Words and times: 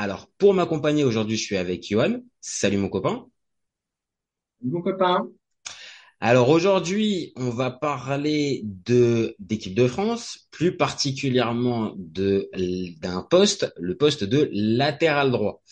Alors, 0.00 0.30
pour 0.38 0.54
m'accompagner 0.54 1.02
aujourd'hui, 1.02 1.36
je 1.36 1.42
suis 1.42 1.56
avec 1.56 1.84
Johan. 1.84 2.20
Salut 2.40 2.76
mon 2.76 2.88
copain. 2.88 3.26
Salut 4.60 4.72
mon 4.72 4.80
copain. 4.80 5.28
Alors 6.20 6.50
aujourd'hui, 6.50 7.32
on 7.34 7.50
va 7.50 7.72
parler 7.72 8.62
de 8.64 9.34
d'équipe 9.40 9.74
de 9.74 9.88
France, 9.88 10.46
plus 10.52 10.76
particulièrement 10.76 11.94
de 11.96 12.48
d'un 13.00 13.22
poste, 13.22 13.72
le 13.76 13.96
poste 13.96 14.22
de 14.22 14.48
latéral 14.52 15.32
droit. 15.32 15.62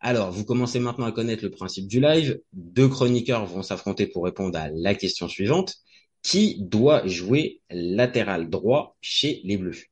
Alors, 0.00 0.32
vous 0.32 0.46
commencez 0.46 0.80
maintenant 0.80 1.04
à 1.04 1.12
connaître 1.12 1.44
le 1.44 1.50
principe 1.50 1.88
du 1.88 2.00
live. 2.00 2.40
Deux 2.54 2.88
chroniqueurs 2.88 3.44
vont 3.44 3.62
s'affronter 3.62 4.06
pour 4.06 4.24
répondre 4.24 4.58
à 4.58 4.70
la 4.70 4.94
question 4.94 5.28
suivante. 5.28 5.74
Qui 6.22 6.56
doit 6.58 7.06
jouer 7.06 7.60
latéral 7.70 8.48
droit 8.48 8.96
chez 9.02 9.42
les 9.44 9.58
Bleus? 9.58 9.87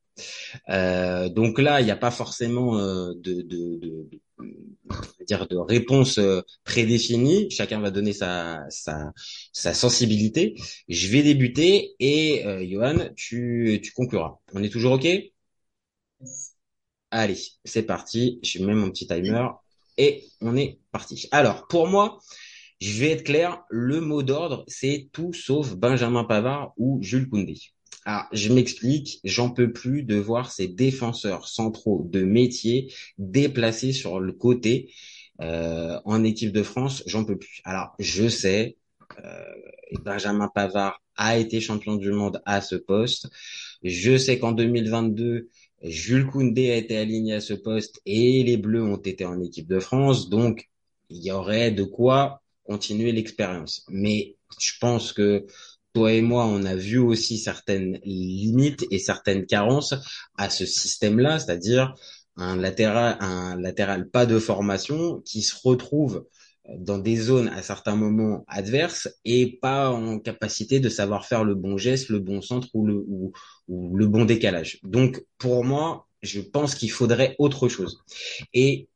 Euh, 0.70 1.28
donc 1.28 1.58
là, 1.58 1.80
il 1.80 1.84
n'y 1.84 1.90
a 1.90 1.96
pas 1.96 2.10
forcément 2.10 2.78
euh, 2.78 3.12
de, 3.16 3.42
de, 3.42 3.76
de, 3.76 4.08
dire 5.26 5.46
de 5.48 5.56
réponse 5.56 6.18
euh, 6.18 6.42
prédéfinie. 6.64 7.50
Chacun 7.50 7.80
va 7.80 7.90
donner 7.90 8.12
sa, 8.12 8.64
sa, 8.70 9.12
sa 9.52 9.74
sensibilité. 9.74 10.54
Je 10.88 11.08
vais 11.08 11.22
débuter 11.22 11.94
et 12.00 12.44
Johan, 12.68 13.08
tu, 13.16 13.80
tu 13.82 13.92
concluras. 13.92 14.38
On 14.54 14.62
est 14.62 14.70
toujours 14.70 14.92
OK? 14.94 15.06
Allez, 17.10 17.38
c'est 17.64 17.82
parti. 17.84 18.38
Je 18.42 18.64
mets 18.64 18.74
mon 18.74 18.90
petit 18.90 19.06
timer 19.06 19.48
et 19.96 20.24
on 20.40 20.56
est 20.56 20.78
parti. 20.92 21.28
Alors, 21.32 21.66
pour 21.68 21.88
moi, 21.88 22.18
je 22.80 22.98
vais 23.00 23.10
être 23.12 23.24
clair, 23.24 23.64
le 23.70 24.00
mot 24.00 24.22
d'ordre, 24.22 24.64
c'est 24.68 25.08
tout 25.12 25.32
sauf 25.32 25.74
Benjamin 25.74 26.24
Pavard 26.24 26.72
ou 26.76 26.98
Jules 27.02 27.28
Koundé. 27.28 27.56
Alors, 28.06 28.26
je 28.30 28.52
m'explique, 28.52 29.18
j'en 29.24 29.50
peux 29.50 29.72
plus 29.72 30.04
de 30.04 30.14
voir 30.14 30.52
ces 30.52 30.68
défenseurs 30.68 31.48
centraux 31.48 32.06
de 32.08 32.22
métier 32.22 32.94
déplacés 33.18 33.92
sur 33.92 34.20
le 34.20 34.32
côté 34.32 34.94
euh, 35.40 35.98
en 36.04 36.22
équipe 36.22 36.52
de 36.52 36.62
France, 36.62 37.02
j'en 37.06 37.24
peux 37.24 37.36
plus. 37.36 37.60
Alors, 37.64 37.94
je 37.98 38.28
sais, 38.28 38.76
euh, 39.24 39.44
Benjamin 40.04 40.46
Pavard 40.46 41.02
a 41.16 41.36
été 41.36 41.60
champion 41.60 41.96
du 41.96 42.12
monde 42.12 42.40
à 42.46 42.60
ce 42.60 42.76
poste. 42.76 43.28
Je 43.82 44.16
sais 44.16 44.38
qu'en 44.38 44.52
2022, 44.52 45.48
Jules 45.82 46.26
Koundé 46.28 46.70
a 46.70 46.76
été 46.76 46.96
aligné 46.96 47.34
à 47.34 47.40
ce 47.40 47.54
poste 47.54 48.00
et 48.06 48.44
les 48.44 48.56
Bleus 48.56 48.84
ont 48.84 48.96
été 48.98 49.24
en 49.24 49.42
équipe 49.42 49.66
de 49.66 49.80
France. 49.80 50.28
Donc, 50.30 50.68
il 51.10 51.24
y 51.24 51.32
aurait 51.32 51.72
de 51.72 51.82
quoi 51.82 52.40
continuer 52.62 53.10
l'expérience. 53.10 53.84
Mais 53.88 54.36
je 54.60 54.74
pense 54.80 55.12
que 55.12 55.44
toi 55.96 56.12
et 56.12 56.20
moi, 56.20 56.44
on 56.44 56.62
a 56.64 56.74
vu 56.74 56.98
aussi 56.98 57.38
certaines 57.38 57.98
limites 58.04 58.84
et 58.90 58.98
certaines 58.98 59.46
carences 59.46 59.94
à 60.36 60.50
ce 60.50 60.66
système-là, 60.66 61.38
c'est-à-dire 61.38 61.94
un 62.36 62.54
latéral, 62.54 63.16
un 63.20 63.58
latéral 63.58 64.10
pas 64.10 64.26
de 64.26 64.38
formation 64.38 65.22
qui 65.24 65.40
se 65.40 65.54
retrouve 65.64 66.26
dans 66.76 66.98
des 66.98 67.16
zones 67.16 67.48
à 67.48 67.62
certains 67.62 67.96
moments 67.96 68.44
adverses 68.46 69.08
et 69.24 69.58
pas 69.62 69.88
en 69.88 70.18
capacité 70.18 70.80
de 70.80 70.90
savoir 70.90 71.24
faire 71.24 71.44
le 71.44 71.54
bon 71.54 71.78
geste, 71.78 72.10
le 72.10 72.18
bon 72.18 72.42
centre 72.42 72.68
ou 72.74 72.86
le, 72.86 73.02
ou, 73.08 73.32
ou 73.68 73.96
le 73.96 74.06
bon 74.06 74.26
décalage. 74.26 74.80
Donc, 74.82 75.24
pour 75.38 75.64
moi, 75.64 76.08
je 76.20 76.42
pense 76.42 76.74
qu'il 76.74 76.90
faudrait 76.90 77.36
autre 77.38 77.70
chose. 77.70 78.04
Et 78.52 78.90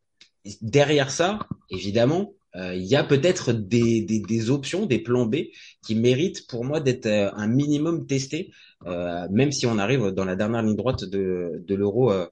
derrière 0.60 1.10
ça, 1.10 1.38
évidemment, 1.70 2.34
euh, 2.56 2.74
il 2.74 2.84
y 2.84 2.96
a 2.96 3.04
peut-être 3.04 3.52
des, 3.52 4.02
des, 4.02 4.20
des, 4.20 4.50
options, 4.50 4.86
des 4.86 4.98
plans 4.98 5.26
B 5.26 5.36
qui 5.84 5.94
méritent 5.94 6.46
pour 6.48 6.64
moi 6.64 6.80
d'être 6.80 7.06
euh, 7.06 7.30
un 7.34 7.46
minimum 7.46 8.06
testés, 8.06 8.50
euh, 8.86 9.28
même 9.30 9.52
si 9.52 9.66
on 9.66 9.78
arrive 9.78 10.08
dans 10.08 10.24
la 10.24 10.36
dernière 10.36 10.62
ligne 10.62 10.76
droite 10.76 11.04
de, 11.04 11.62
de 11.64 11.74
l'euro 11.74 12.12
euh, 12.12 12.26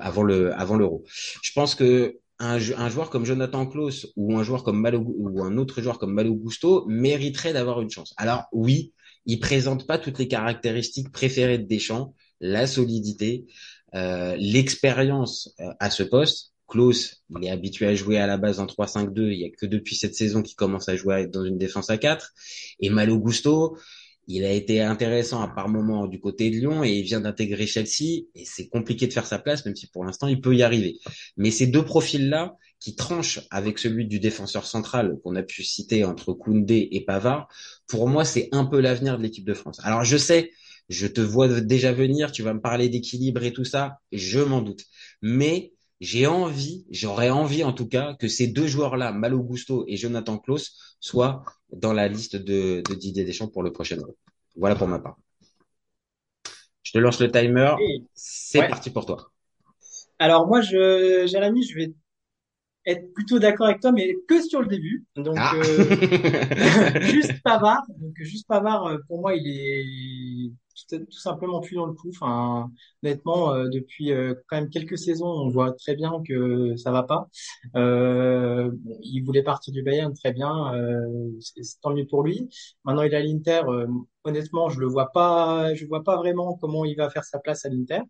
avant 0.00 0.22
le 0.22 0.54
avant 0.54 0.76
l'euro. 0.76 1.04
Je 1.42 1.52
pense 1.52 1.74
que 1.74 2.18
un, 2.38 2.56
un, 2.56 2.88
joueur 2.88 3.10
comme 3.10 3.24
Jonathan 3.24 3.66
Klaus 3.66 4.08
ou 4.16 4.36
un 4.36 4.42
joueur 4.42 4.64
comme 4.64 4.80
Malo, 4.80 5.04
ou 5.16 5.42
un 5.42 5.56
autre 5.58 5.82
joueur 5.82 5.98
comme 5.98 6.14
Malo 6.14 6.34
Gusto 6.34 6.86
mériterait 6.86 7.52
d'avoir 7.52 7.80
une 7.80 7.90
chance. 7.90 8.14
Alors 8.16 8.46
oui, 8.52 8.92
il 9.26 9.38
présente 9.38 9.86
pas 9.86 9.98
toutes 9.98 10.18
les 10.18 10.28
caractéristiques 10.28 11.12
préférées 11.12 11.58
de 11.58 11.66
Deschamps, 11.66 12.14
la 12.40 12.66
solidité, 12.66 13.46
l'expérience 13.92 15.54
à 15.78 15.90
ce 15.90 16.02
poste 16.02 16.51
Klaus, 16.72 17.22
il 17.28 17.44
est 17.44 17.50
habitué 17.50 17.86
à 17.86 17.94
jouer 17.94 18.16
à 18.16 18.26
la 18.26 18.38
base 18.38 18.58
en 18.58 18.66
3-5-2. 18.66 19.30
Il 19.30 19.38
y 19.40 19.44
a 19.44 19.50
que 19.50 19.66
depuis 19.66 19.94
cette 19.94 20.14
saison 20.14 20.40
qu'il 20.42 20.56
commence 20.56 20.88
à 20.88 20.96
jouer 20.96 21.26
dans 21.26 21.44
une 21.44 21.58
défense 21.58 21.90
à 21.90 21.98
4. 21.98 22.32
Et 22.80 22.88
Malo 22.88 23.18
Gusto, 23.18 23.76
il 24.26 24.44
a 24.46 24.52
été 24.52 24.80
intéressant 24.80 25.42
à 25.42 25.48
par 25.48 25.68
moment 25.68 26.06
du 26.06 26.18
côté 26.18 26.48
de 26.50 26.56
Lyon 26.56 26.82
et 26.82 26.92
il 26.92 27.02
vient 27.02 27.20
d'intégrer 27.20 27.66
Chelsea 27.66 28.24
et 28.34 28.46
c'est 28.46 28.68
compliqué 28.68 29.06
de 29.06 29.12
faire 29.12 29.26
sa 29.26 29.38
place, 29.38 29.66
même 29.66 29.76
si 29.76 29.86
pour 29.88 30.04
l'instant 30.04 30.28
il 30.28 30.40
peut 30.40 30.54
y 30.56 30.62
arriver. 30.62 30.98
Mais 31.36 31.50
ces 31.50 31.66
deux 31.66 31.84
profils-là, 31.84 32.56
qui 32.80 32.96
tranchent 32.96 33.40
avec 33.50 33.78
celui 33.78 34.06
du 34.06 34.18
défenseur 34.18 34.66
central 34.66 35.16
qu'on 35.22 35.36
a 35.36 35.42
pu 35.42 35.62
citer 35.62 36.04
entre 36.04 36.32
Koundé 36.32 36.88
et 36.90 37.04
Pavard, 37.04 37.46
pour 37.86 38.08
moi 38.08 38.24
c'est 38.24 38.48
un 38.50 38.64
peu 38.64 38.80
l'avenir 38.80 39.18
de 39.18 39.22
l'équipe 39.22 39.44
de 39.44 39.54
France. 39.54 39.78
Alors 39.84 40.04
je 40.04 40.16
sais, 40.16 40.50
je 40.88 41.06
te 41.06 41.20
vois 41.20 41.60
déjà 41.60 41.92
venir, 41.92 42.32
tu 42.32 42.42
vas 42.42 42.54
me 42.54 42.60
parler 42.60 42.88
d'équilibre 42.88 43.44
et 43.44 43.52
tout 43.52 43.64
ça, 43.64 43.98
je 44.10 44.40
m'en 44.40 44.62
doute. 44.62 44.84
Mais 45.20 45.74
j'ai 46.02 46.26
envie, 46.26 46.84
j'aurais 46.90 47.30
envie 47.30 47.62
en 47.62 47.72
tout 47.72 47.86
cas 47.86 48.14
que 48.14 48.26
ces 48.26 48.48
deux 48.48 48.66
joueurs-là, 48.66 49.12
Malo 49.12 49.40
Gusto 49.40 49.84
et 49.86 49.96
Jonathan 49.96 50.36
Klaus, 50.36 50.96
soient 50.98 51.44
dans 51.70 51.92
la 51.92 52.08
liste 52.08 52.34
de, 52.34 52.82
de 52.88 52.94
Didier 52.94 53.24
Deschamps 53.24 53.46
pour 53.46 53.62
le 53.62 53.72
prochain 53.72 53.96
Euro. 53.96 54.16
Voilà 54.56 54.74
pour 54.74 54.88
ma 54.88 54.98
part. 54.98 55.16
Je 56.82 56.90
te 56.90 56.98
lance 56.98 57.20
le 57.20 57.30
timer. 57.30 57.76
C'est 58.14 58.66
parti 58.66 58.90
pour 58.90 59.06
toi. 59.06 59.30
Alors 60.18 60.48
moi, 60.48 60.60
je, 60.60 61.24
Jérémy, 61.26 61.62
je 61.62 61.76
vais 61.76 61.92
être 62.84 63.14
plutôt 63.14 63.38
d'accord 63.38 63.66
avec 63.66 63.80
toi, 63.80 63.92
mais 63.92 64.16
que 64.26 64.42
sur 64.42 64.60
le 64.60 64.66
début. 64.66 65.04
Donc 65.14 65.36
ah. 65.38 65.52
euh, 65.54 67.00
juste 67.02 67.40
Pavard. 67.44 67.84
Donc 67.98 68.14
juste 68.16 68.48
Pavard, 68.48 68.86
euh, 68.86 68.98
pour 69.06 69.20
moi, 69.20 69.34
il 69.36 69.46
est 69.46 70.52
tout, 70.88 71.10
simplement 71.10 71.60
plus 71.60 71.76
dans 71.76 71.86
le 71.86 71.92
coup. 71.94 72.10
Honnêtement, 73.02 73.54
euh, 73.54 73.68
depuis 73.68 74.12
euh, 74.12 74.34
quand 74.48 74.56
même 74.56 74.70
quelques 74.70 74.98
saisons, 74.98 75.26
on 75.26 75.48
voit 75.50 75.72
très 75.72 75.94
bien 75.94 76.22
que 76.26 76.76
ça 76.76 76.92
va 76.92 77.02
pas. 77.02 77.28
Euh, 77.76 78.70
il 79.02 79.22
voulait 79.22 79.42
partir 79.42 79.72
du 79.72 79.82
Bayern, 79.82 80.12
très 80.14 80.32
bien, 80.32 80.72
c'est 81.40 81.80
tant 81.80 81.94
mieux 81.94 82.06
pour 82.06 82.22
lui. 82.22 82.48
Maintenant, 82.84 83.02
il 83.02 83.12
est 83.12 83.16
à 83.16 83.20
l'Inter. 83.20 83.62
honnêtement, 84.24 84.68
je 84.68 84.80
le 84.80 84.86
vois 84.86 85.10
pas, 85.12 85.74
je 85.74 85.86
vois 85.86 86.04
pas 86.04 86.16
vraiment 86.16 86.56
comment 86.60 86.84
il 86.84 86.96
va 86.96 87.10
faire 87.10 87.24
sa 87.24 87.38
place 87.38 87.64
à 87.64 87.68
l'Inter. 87.68 88.00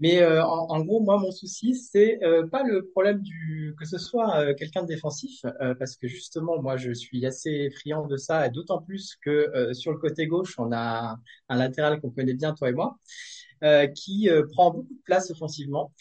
Mais 0.00 0.20
euh, 0.22 0.44
en, 0.44 0.68
en, 0.70 0.80
gros, 0.84 1.00
moi, 1.00 1.18
mon 1.18 1.30
souci, 1.30 1.74
c'est 1.76 2.22
euh, 2.24 2.46
pas 2.48 2.62
le 2.64 2.86
problème 2.88 3.20
du 3.22 3.74
que 3.78 3.84
ce 3.86 3.96
soit 3.98 4.36
euh, 4.40 4.54
quelqu'un 4.54 4.82
de 4.82 4.88
défensif, 4.88 5.44
parce 5.78 5.96
que 5.96 6.08
justement, 6.08 6.60
moi, 6.60 6.76
je 6.76 6.92
suis 6.92 7.24
assez 7.26 7.70
friand 7.70 8.06
de 8.06 8.16
ça, 8.16 8.46
et 8.46 8.50
d'autant 8.50 8.82
plus 8.82 9.16
que 9.22 9.72
sur 9.72 9.92
le 9.92 9.98
côté 9.98 10.26
gauche, 10.26 10.58
on 10.58 10.72
a 10.72 11.18
un 11.48 11.56
latéral 11.56 12.00
qu'on 12.00 12.10
connaît 12.10 12.34
bien, 12.34 12.54
toi 12.54 12.70
et 12.70 12.72
moi, 12.72 12.98
qui 13.94 14.28
prend 14.52 14.70
beaucoup 14.72 14.94
de 14.94 15.02
place 15.04 15.30
offensivement. 15.30 15.92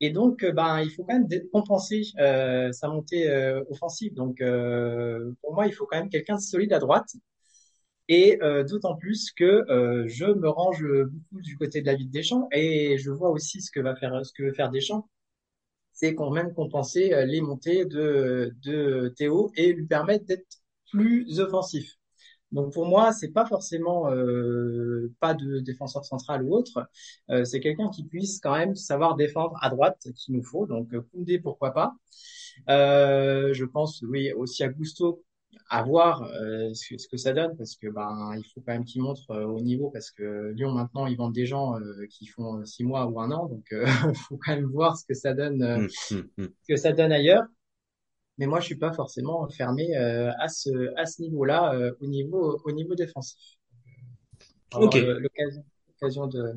Et 0.00 0.10
donc, 0.10 0.44
ben, 0.44 0.80
il 0.80 0.90
faut 0.90 1.04
quand 1.04 1.18
même 1.18 1.28
compenser 1.52 2.02
sa 2.14 2.88
montée 2.88 3.30
offensive. 3.70 4.14
Donc, 4.14 4.38
pour 5.42 5.54
moi, 5.54 5.66
il 5.66 5.72
faut 5.72 5.86
quand 5.86 5.98
même 5.98 6.10
quelqu'un 6.10 6.36
de 6.36 6.40
solide 6.40 6.72
à 6.72 6.78
droite 6.78 7.12
et 8.08 8.38
euh, 8.42 8.64
d'autant 8.64 8.96
plus 8.96 9.30
que 9.32 9.44
euh, 9.70 10.04
je 10.08 10.26
me 10.26 10.48
range 10.48 10.84
beaucoup 10.84 11.40
du 11.42 11.56
côté 11.56 11.80
de 11.80 11.86
la 11.86 11.94
vie 11.94 12.06
de 12.06 12.12
Deschamps 12.12 12.48
et 12.52 12.98
je 12.98 13.10
vois 13.10 13.30
aussi 13.30 13.60
ce 13.60 13.70
que 13.70 13.80
va 13.80 13.96
faire 13.96 14.24
ce 14.24 14.32
que 14.32 14.42
veut 14.44 14.52
faire 14.52 14.70
Deschamps, 14.70 15.08
c'est 15.92 16.14
quand 16.14 16.30
même 16.30 16.54
compenser 16.54 17.12
euh, 17.12 17.24
les 17.24 17.40
montées 17.40 17.84
de, 17.84 18.54
de 18.62 19.14
Théo 19.16 19.52
et 19.56 19.72
lui 19.72 19.86
permettre 19.86 20.26
d'être 20.26 20.46
plus 20.90 21.40
offensif. 21.40 21.96
Donc 22.52 22.74
pour 22.74 22.86
moi, 22.86 23.12
c'est 23.12 23.32
pas 23.32 23.46
forcément 23.46 24.10
euh, 24.10 25.10
pas 25.20 25.32
de 25.34 25.60
défenseur 25.60 26.04
central 26.04 26.42
ou 26.44 26.54
autre. 26.54 26.86
Euh, 27.30 27.44
c'est 27.44 27.60
quelqu'un 27.60 27.88
qui 27.88 28.04
puisse 28.04 28.40
quand 28.40 28.56
même 28.56 28.74
savoir 28.76 29.16
défendre 29.16 29.56
à 29.62 29.70
droite 29.70 30.06
qu'il 30.16 30.36
nous 30.36 30.42
faut. 30.44 30.66
Donc 30.66 30.90
Koundé, 31.10 31.38
pourquoi 31.38 31.72
pas. 31.72 31.94
Euh, 32.68 33.54
je 33.54 33.64
pense 33.64 34.02
oui 34.02 34.32
aussi 34.32 34.62
à 34.62 34.68
Gusto 34.68 35.24
à 35.68 35.82
voir 35.82 36.22
euh, 36.22 36.72
ce, 36.74 36.88
que, 36.88 36.98
ce, 36.98 37.08
que, 37.08 37.16
ça 37.16 37.32
donne 37.32 37.56
parce 37.56 37.76
que 37.76 37.88
ben 37.88 38.34
il 38.36 38.44
faut 38.52 38.60
quand 38.60 38.72
même 38.72 38.84
qu'ils 38.84 39.02
montrent 39.02 39.30
euh, 39.30 39.46
au 39.46 39.60
niveau 39.60 39.90
parce 39.90 40.10
que 40.10 40.52
Lyon 40.54 40.72
maintenant 40.72 41.06
ils 41.06 41.16
vendent 41.16 41.34
des 41.34 41.46
gens 41.46 41.78
euh, 41.78 42.06
qui 42.10 42.26
font 42.26 42.64
six 42.64 42.84
mois 42.84 43.06
ou 43.06 43.20
un 43.20 43.30
an 43.30 43.46
donc 43.46 43.66
il 43.70 43.86
faut 44.28 44.38
quand 44.44 44.54
même 44.54 44.66
voir 44.66 44.96
ce 44.96 45.04
que 45.06 45.14
ça 45.14 45.34
donne 45.34 45.62
hum, 45.62 45.88
hum, 46.10 46.28
hum. 46.38 46.48
ce 46.62 46.72
que 46.72 46.76
ça 46.76 46.92
donne 46.92 47.12
ailleurs. 47.12 47.44
Mais 48.38 48.46
moi 48.46 48.60
je 48.60 48.66
suis 48.66 48.78
pas 48.78 48.92
forcément 48.92 49.46
fermé 49.48 49.94
à 49.94 50.48
ce 50.48 50.92
à 50.98 51.04
ce 51.06 51.20
niveau 51.22 51.44
là 51.44 51.74
au 52.00 52.06
niveau 52.06 52.58
au 52.64 52.72
niveau 52.72 52.94
défensif. 52.94 53.58
Ok. 54.74 54.94
l'occasion 54.94 56.26
de 56.26 56.54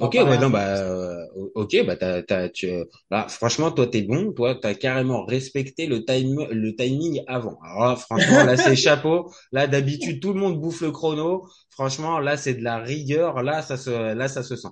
Ok, 0.00 0.14
ouais, 0.14 0.38
non, 0.38 0.48
bah, 0.48 0.78
euh, 0.78 1.26
ok, 1.54 1.84
bah, 1.84 1.96
t'as, 1.96 2.22
t'as, 2.22 2.48
tu, 2.48 2.66
bah, 3.10 3.26
franchement, 3.28 3.70
toi, 3.70 3.86
t'es 3.86 4.00
bon, 4.00 4.32
toi, 4.32 4.54
t'as 4.54 4.72
carrément 4.72 5.26
respecté 5.26 5.86
le 5.86 6.02
time, 6.02 6.46
le 6.50 6.74
timing 6.74 7.22
avant. 7.26 7.58
Alors 7.62 7.84
là, 7.90 7.96
franchement, 7.96 8.42
là, 8.42 8.56
c'est 8.56 8.74
chapeau. 8.76 9.30
Là, 9.52 9.66
d'habitude, 9.66 10.20
tout 10.22 10.32
le 10.32 10.40
monde 10.40 10.58
bouffe 10.58 10.80
le 10.80 10.92
chrono. 10.92 11.46
Franchement, 11.68 12.20
là, 12.20 12.38
c'est 12.38 12.54
de 12.54 12.62
la 12.64 12.78
rigueur. 12.78 13.42
Là, 13.42 13.60
ça 13.60 13.76
se, 13.76 14.14
là, 14.14 14.28
ça 14.28 14.42
se 14.42 14.56
sent. 14.56 14.68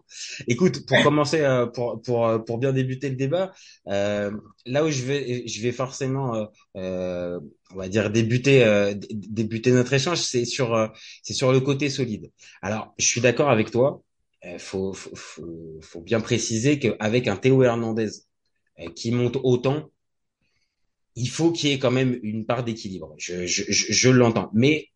Écoute, 0.48 0.86
pour 0.86 0.98
commencer, 1.02 1.40
euh, 1.42 1.66
pour, 1.66 2.00
pour, 2.00 2.26
euh, 2.26 2.38
pour 2.38 2.56
bien 2.56 2.72
débuter 2.72 3.10
le 3.10 3.16
débat, 3.16 3.52
euh, 3.88 4.30
là 4.64 4.84
où 4.84 4.90
je 4.90 5.02
vais, 5.02 5.46
je 5.46 5.60
vais 5.60 5.72
forcément, 5.72 6.48
euh, 6.78 7.38
on 7.74 7.76
va 7.76 7.88
dire 7.88 8.08
débuter, 8.08 8.94
débuter 9.10 9.70
notre 9.72 9.92
échange, 9.92 10.18
c'est 10.18 10.46
sur, 10.46 10.90
c'est 11.22 11.34
sur 11.34 11.52
le 11.52 11.60
côté 11.60 11.90
solide. 11.90 12.30
Alors, 12.62 12.94
je 12.98 13.04
suis 13.04 13.20
d'accord 13.20 13.50
avec 13.50 13.70
toi 13.70 14.02
il 14.42 14.50
euh, 14.50 14.58
faut, 14.58 14.92
faut, 14.92 15.78
faut, 15.82 16.00
bien 16.00 16.20
préciser 16.20 16.78
qu'avec 16.78 17.28
un 17.28 17.36
Théo 17.36 17.62
Hernandez 17.62 18.10
euh, 18.78 18.88
qui 18.94 19.10
monte 19.10 19.36
autant, 19.42 19.90
il 21.14 21.28
faut 21.28 21.52
qu'il 21.52 21.70
y 21.70 21.72
ait 21.72 21.78
quand 21.78 21.90
même 21.90 22.18
une 22.22 22.46
part 22.46 22.64
d'équilibre. 22.64 23.14
Je, 23.18 23.46
je, 23.46 23.64
je, 23.68 24.10
l'entends. 24.10 24.50
Mais 24.54 24.88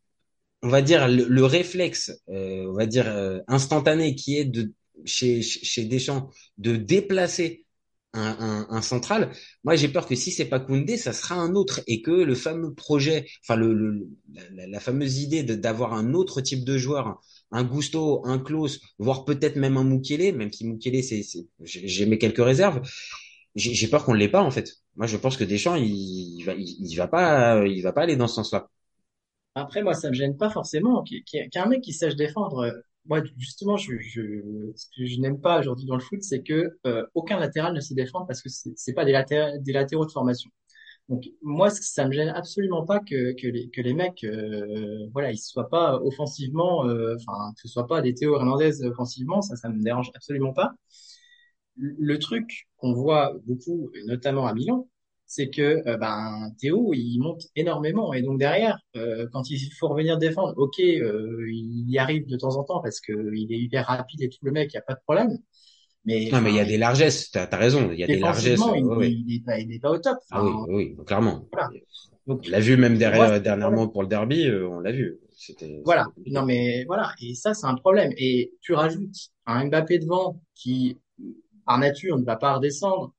on 0.62 0.68
va 0.68 0.80
dire 0.80 1.08
le, 1.08 1.44
réflexe, 1.44 2.22
euh, 2.30 2.66
on 2.68 2.72
va 2.72 2.86
dire 2.86 3.42
instantané 3.48 4.14
qui 4.14 4.38
est 4.38 4.46
de 4.46 4.72
chez, 5.04 5.42
chez 5.42 5.84
Deschamps 5.84 6.30
de 6.56 6.76
déplacer 6.76 7.63
un, 8.14 8.82
central. 8.82 9.30
Moi, 9.64 9.76
j'ai 9.76 9.88
peur 9.88 10.06
que 10.06 10.14
si 10.14 10.30
c'est 10.30 10.44
pas 10.44 10.60
Koundé, 10.60 10.96
ça 10.96 11.12
sera 11.12 11.34
un 11.34 11.54
autre 11.54 11.80
et 11.86 12.00
que 12.02 12.10
le 12.10 12.34
fameux 12.34 12.72
projet, 12.72 13.26
enfin 13.42 13.56
le, 13.56 14.08
la, 14.52 14.80
fameuse 14.80 15.18
idée 15.18 15.42
d'avoir 15.42 15.94
un 15.94 16.14
autre 16.14 16.40
type 16.40 16.64
de 16.64 16.78
joueur 16.78 17.20
un 17.50 17.62
Gusto, 17.62 18.22
un 18.26 18.38
Klaus, 18.40 18.80
voire 18.98 19.24
peut-être 19.24 19.56
même 19.56 19.76
un 19.76 19.84
Mukele, 19.84 20.34
même 20.34 20.52
si 20.52 20.66
Mukele, 20.66 21.02
c'est, 21.04 21.22
j'ai 21.62 22.06
mes 22.06 22.18
quelques 22.18 22.44
réserves. 22.44 22.80
J'ai 23.54 23.86
peur 23.86 24.04
qu'on 24.04 24.14
ne 24.14 24.18
l'ait 24.18 24.28
pas 24.28 24.42
en 24.42 24.50
fait. 24.50 24.78
Moi, 24.96 25.06
je 25.06 25.16
pense 25.16 25.36
que 25.36 25.44
Deschamps, 25.44 25.76
il, 25.76 25.86
il 25.86 26.42
va, 26.44 26.54
il, 26.54 26.94
va 26.96 27.06
pas, 27.06 27.64
il 27.66 27.80
va 27.82 27.92
pas 27.92 28.02
aller 28.02 28.16
dans 28.16 28.26
ce 28.26 28.34
sens-là. 28.34 28.68
Après, 29.54 29.82
moi, 29.82 29.94
ça 29.94 30.08
me 30.08 30.14
gêne 30.14 30.36
pas 30.36 30.50
forcément 30.50 31.04
qu'un 31.52 31.66
mec 31.66 31.80
qui 31.80 31.92
sache 31.92 32.16
défendre. 32.16 32.82
Moi, 33.06 33.22
justement, 33.36 33.76
je, 33.76 33.98
je, 33.98 34.22
ce 34.76 34.86
que 34.96 35.04
je 35.06 35.20
n'aime 35.20 35.40
pas 35.40 35.60
aujourd'hui 35.60 35.84
dans 35.86 35.96
le 35.96 36.00
foot, 36.00 36.22
c'est 36.22 36.42
que 36.42 36.78
euh, 36.86 37.04
aucun 37.14 37.38
latéral 37.38 37.74
ne 37.74 37.80
sait 37.80 37.94
défendre 37.94 38.26
parce 38.26 38.42
que 38.42 38.48
c'est 38.48 38.94
pas 38.94 39.04
des, 39.04 39.12
latéraux 39.12 40.06
de 40.06 40.10
formation. 40.10 40.50
Donc 41.10 41.24
moi, 41.42 41.68
ça 41.70 42.06
me 42.06 42.12
gêne 42.12 42.30
absolument 42.30 42.86
pas 42.86 43.00
que, 43.00 43.32
que, 43.34 43.46
les, 43.46 43.68
que 43.70 43.82
les 43.82 43.92
mecs, 43.92 44.24
euh, 44.24 45.06
voilà, 45.12 45.32
ils 45.32 45.38
soient 45.38 45.68
pas 45.68 45.96
offensivement, 46.02 46.86
euh, 46.86 47.16
enfin, 47.16 47.52
que 47.54 47.60
ce 47.62 47.68
soit 47.68 47.86
pas 47.86 48.00
des 48.00 48.14
Théo 48.14 48.36
Hernandez 48.36 48.82
offensivement, 48.84 49.42
ça, 49.42 49.56
ça 49.56 49.68
me 49.68 49.82
dérange 49.82 50.10
absolument 50.14 50.54
pas. 50.54 50.74
Le 51.76 52.18
truc 52.18 52.68
qu'on 52.76 52.92
voit 52.94 53.34
beaucoup, 53.46 53.90
notamment 54.06 54.46
à 54.46 54.54
Milan, 54.54 54.88
c'est 55.34 55.50
que 55.50 55.82
euh, 55.88 55.96
ben 55.96 56.50
Théo, 56.60 56.92
il 56.94 57.18
monte 57.18 57.42
énormément 57.56 58.12
et 58.12 58.22
donc 58.22 58.38
derrière, 58.38 58.78
quand 59.32 59.50
il 59.50 59.58
faut 59.78 59.88
revenir 59.88 60.18
défendre, 60.18 60.54
ok, 60.56 60.78
il 60.78 61.84
y 61.88 61.98
arrive 61.98 62.26
de 62.26 62.36
temps 62.36 62.56
en 62.56 62.64
temps 62.64 62.80
parce 62.80 63.00
que 63.00 63.12
il 63.34 63.52
est 63.52 63.58
hyper 63.58 63.86
rapide 63.86 64.22
et 64.22 64.28
tout 64.28 64.38
le 64.42 64.52
mec, 64.52 64.70
il 64.72 64.76
y 64.76 64.78
a 64.78 64.82
pas 64.82 64.94
de 64.94 65.00
problème. 65.04 65.38
Mais, 66.04 66.28
non, 66.30 66.42
mais 66.42 66.50
il 66.50 66.56
y 66.56 66.60
a 66.60 66.66
des 66.66 66.76
largesses, 66.76 67.30
tu 67.30 67.38
as, 67.38 67.46
raison, 67.56 67.90
il 67.90 67.98
y 67.98 68.04
a 68.04 68.06
des 68.06 68.18
largesses. 68.18 68.60
Il, 68.76 69.24
il, 69.26 69.36
est 69.36 69.44
pas, 69.44 69.58
il 69.58 69.72
est 69.72 69.78
pas 69.78 69.90
au 69.90 69.98
top. 69.98 70.18
ah 70.30 70.44
oui, 70.44 70.52
oui, 70.68 71.04
clairement. 71.06 71.48
Voilà. 71.50 71.70
Donc, 72.26 72.44
on 72.46 72.50
l'a 72.50 72.60
vu 72.60 72.76
même 72.76 72.98
derrière, 72.98 73.40
dernièrement 73.40 73.88
pour 73.88 74.02
le 74.02 74.08
derby, 74.08 74.46
euh, 74.46 74.68
on 74.68 74.80
l'a 74.80 74.92
vu. 74.92 75.18
C'était, 75.34 75.80
voilà. 75.84 76.06
Non, 76.26 76.44
mais 76.44 76.84
voilà. 76.84 77.12
Et 77.22 77.34
ça, 77.34 77.54
c'est 77.54 77.66
un 77.66 77.74
problème. 77.74 78.12
Et 78.18 78.52
tu 78.60 78.74
rajoutes 78.74 79.30
un 79.46 79.66
Mbappé 79.66 79.98
devant 79.98 80.40
qui, 80.54 80.98
par 81.66 81.78
nature, 81.78 82.18
ne 82.18 82.24
va 82.24 82.36
pas 82.36 82.54
redescendre. 82.54 83.14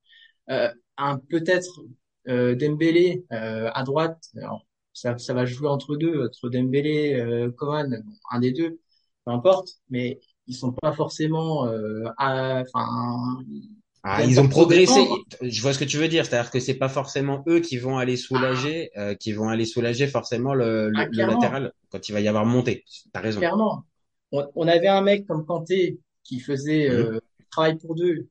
Euh, 0.50 0.70
un 0.98 1.18
peut-être 1.18 1.82
euh, 2.28 2.56
Dembélé 2.56 3.26
euh, 3.32 3.70
à 3.74 3.84
droite. 3.84 4.30
Alors, 4.38 4.66
ça, 4.94 5.18
ça 5.18 5.34
va 5.34 5.46
jouer 5.46 5.68
entre 5.68 5.96
deux, 5.96 6.26
entre 6.26 6.50
Dembélé, 6.50 7.14
euh, 7.16 7.52
Coman, 7.52 8.04
un 8.32 8.40
des 8.40 8.52
deux, 8.52 8.80
peu 9.26 9.32
importe. 9.32 9.70
Mais 9.90 10.20
ils 10.48 10.56
sont 10.56 10.72
pas 10.72 10.94
forcément, 10.94 11.66
euh, 11.68 12.06
enfin. 12.20 13.44
Ah, 14.08 14.24
ils 14.24 14.40
ont 14.40 14.48
progressé. 14.48 15.02
Je 15.42 15.62
vois 15.64 15.74
ce 15.74 15.80
que 15.80 15.84
tu 15.84 15.98
veux 15.98 16.08
dire, 16.08 16.28
c'est-à-dire 16.28 16.52
que 16.52 16.60
c'est 16.60 16.76
pas 16.76 16.90
forcément 16.90 17.44
eux 17.48 17.60
qui 17.60 17.78
vont 17.78 17.98
aller 17.98 18.18
soulager, 18.18 18.92
ah. 18.96 19.00
euh, 19.00 19.16
qui 19.16 19.34
vont 19.34 19.50
aller 19.50 19.66
soulager 19.66 20.06
forcément 20.08 20.54
le, 20.54 20.90
le, 20.90 21.00
ah, 21.00 21.26
latéral 21.26 21.74
quand 21.90 22.08
il 22.08 22.12
va 22.12 22.22
y 22.22 22.28
avoir 22.28 22.46
montée. 22.46 22.86
T'as 23.14 23.22
raison. 23.22 23.40
Clairement. 23.40 23.84
On, 24.32 24.46
on, 24.54 24.68
avait 24.68 24.88
un 24.90 25.02
mec 25.02 25.26
comme 25.26 25.44
Kanté 25.44 26.00
qui 26.24 26.40
faisait 26.40 26.88
mhm. 26.88 26.96
euh, 26.96 27.20
travail 27.50 27.78
pour 27.78 27.96
deux, 27.96 28.28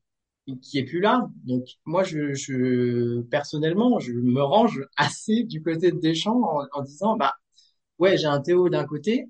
qui 0.62 0.78
est 0.78 0.84
plus 0.84 1.00
là. 1.00 1.28
Donc 1.44 1.64
moi, 1.84 2.02
je, 2.04 2.34
je 2.34 3.22
personnellement, 3.22 3.98
je 3.98 4.12
me 4.12 4.42
range 4.42 4.82
assez 4.96 5.44
du 5.44 5.62
côté 5.62 5.90
de 5.92 5.98
Deschamps 5.98 6.42
en, 6.72 6.82
disant, 6.82 7.16
bah 7.16 7.34
ouais, 7.98 8.16
j'ai 8.18 8.26
un 8.26 8.40
Théo 8.40 8.68
d'un 8.68 8.84
côté, 8.86 9.26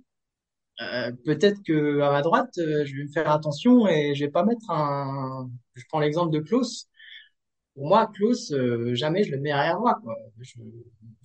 euh, 0.81 1.13
peut-être 1.25 1.63
que 1.65 2.01
à 2.01 2.11
ma 2.11 2.23
droite, 2.23 2.59
euh, 2.59 2.85
je 2.85 2.97
vais 2.97 3.05
me 3.05 3.09
faire 3.13 3.31
attention 3.31 3.87
et 3.89 4.15
je 4.15 4.25
vais 4.25 4.31
pas 4.31 4.45
mettre 4.45 4.71
un. 4.71 5.49
Je 5.75 5.85
prends 5.89 6.01
l'exemple 6.01 6.33
de 6.33 6.41
Klaus. 6.41 6.89
Pour 7.75 7.87
moi, 7.89 8.11
Klaus, 8.15 8.53
euh, 8.53 8.95
jamais 8.95 9.25
je 9.25 9.33
le 9.33 9.39
mets 9.39 9.51
arrière 9.51 9.81
moi. 9.81 9.99
Quoi. 10.03 10.17
Je, 10.41 10.55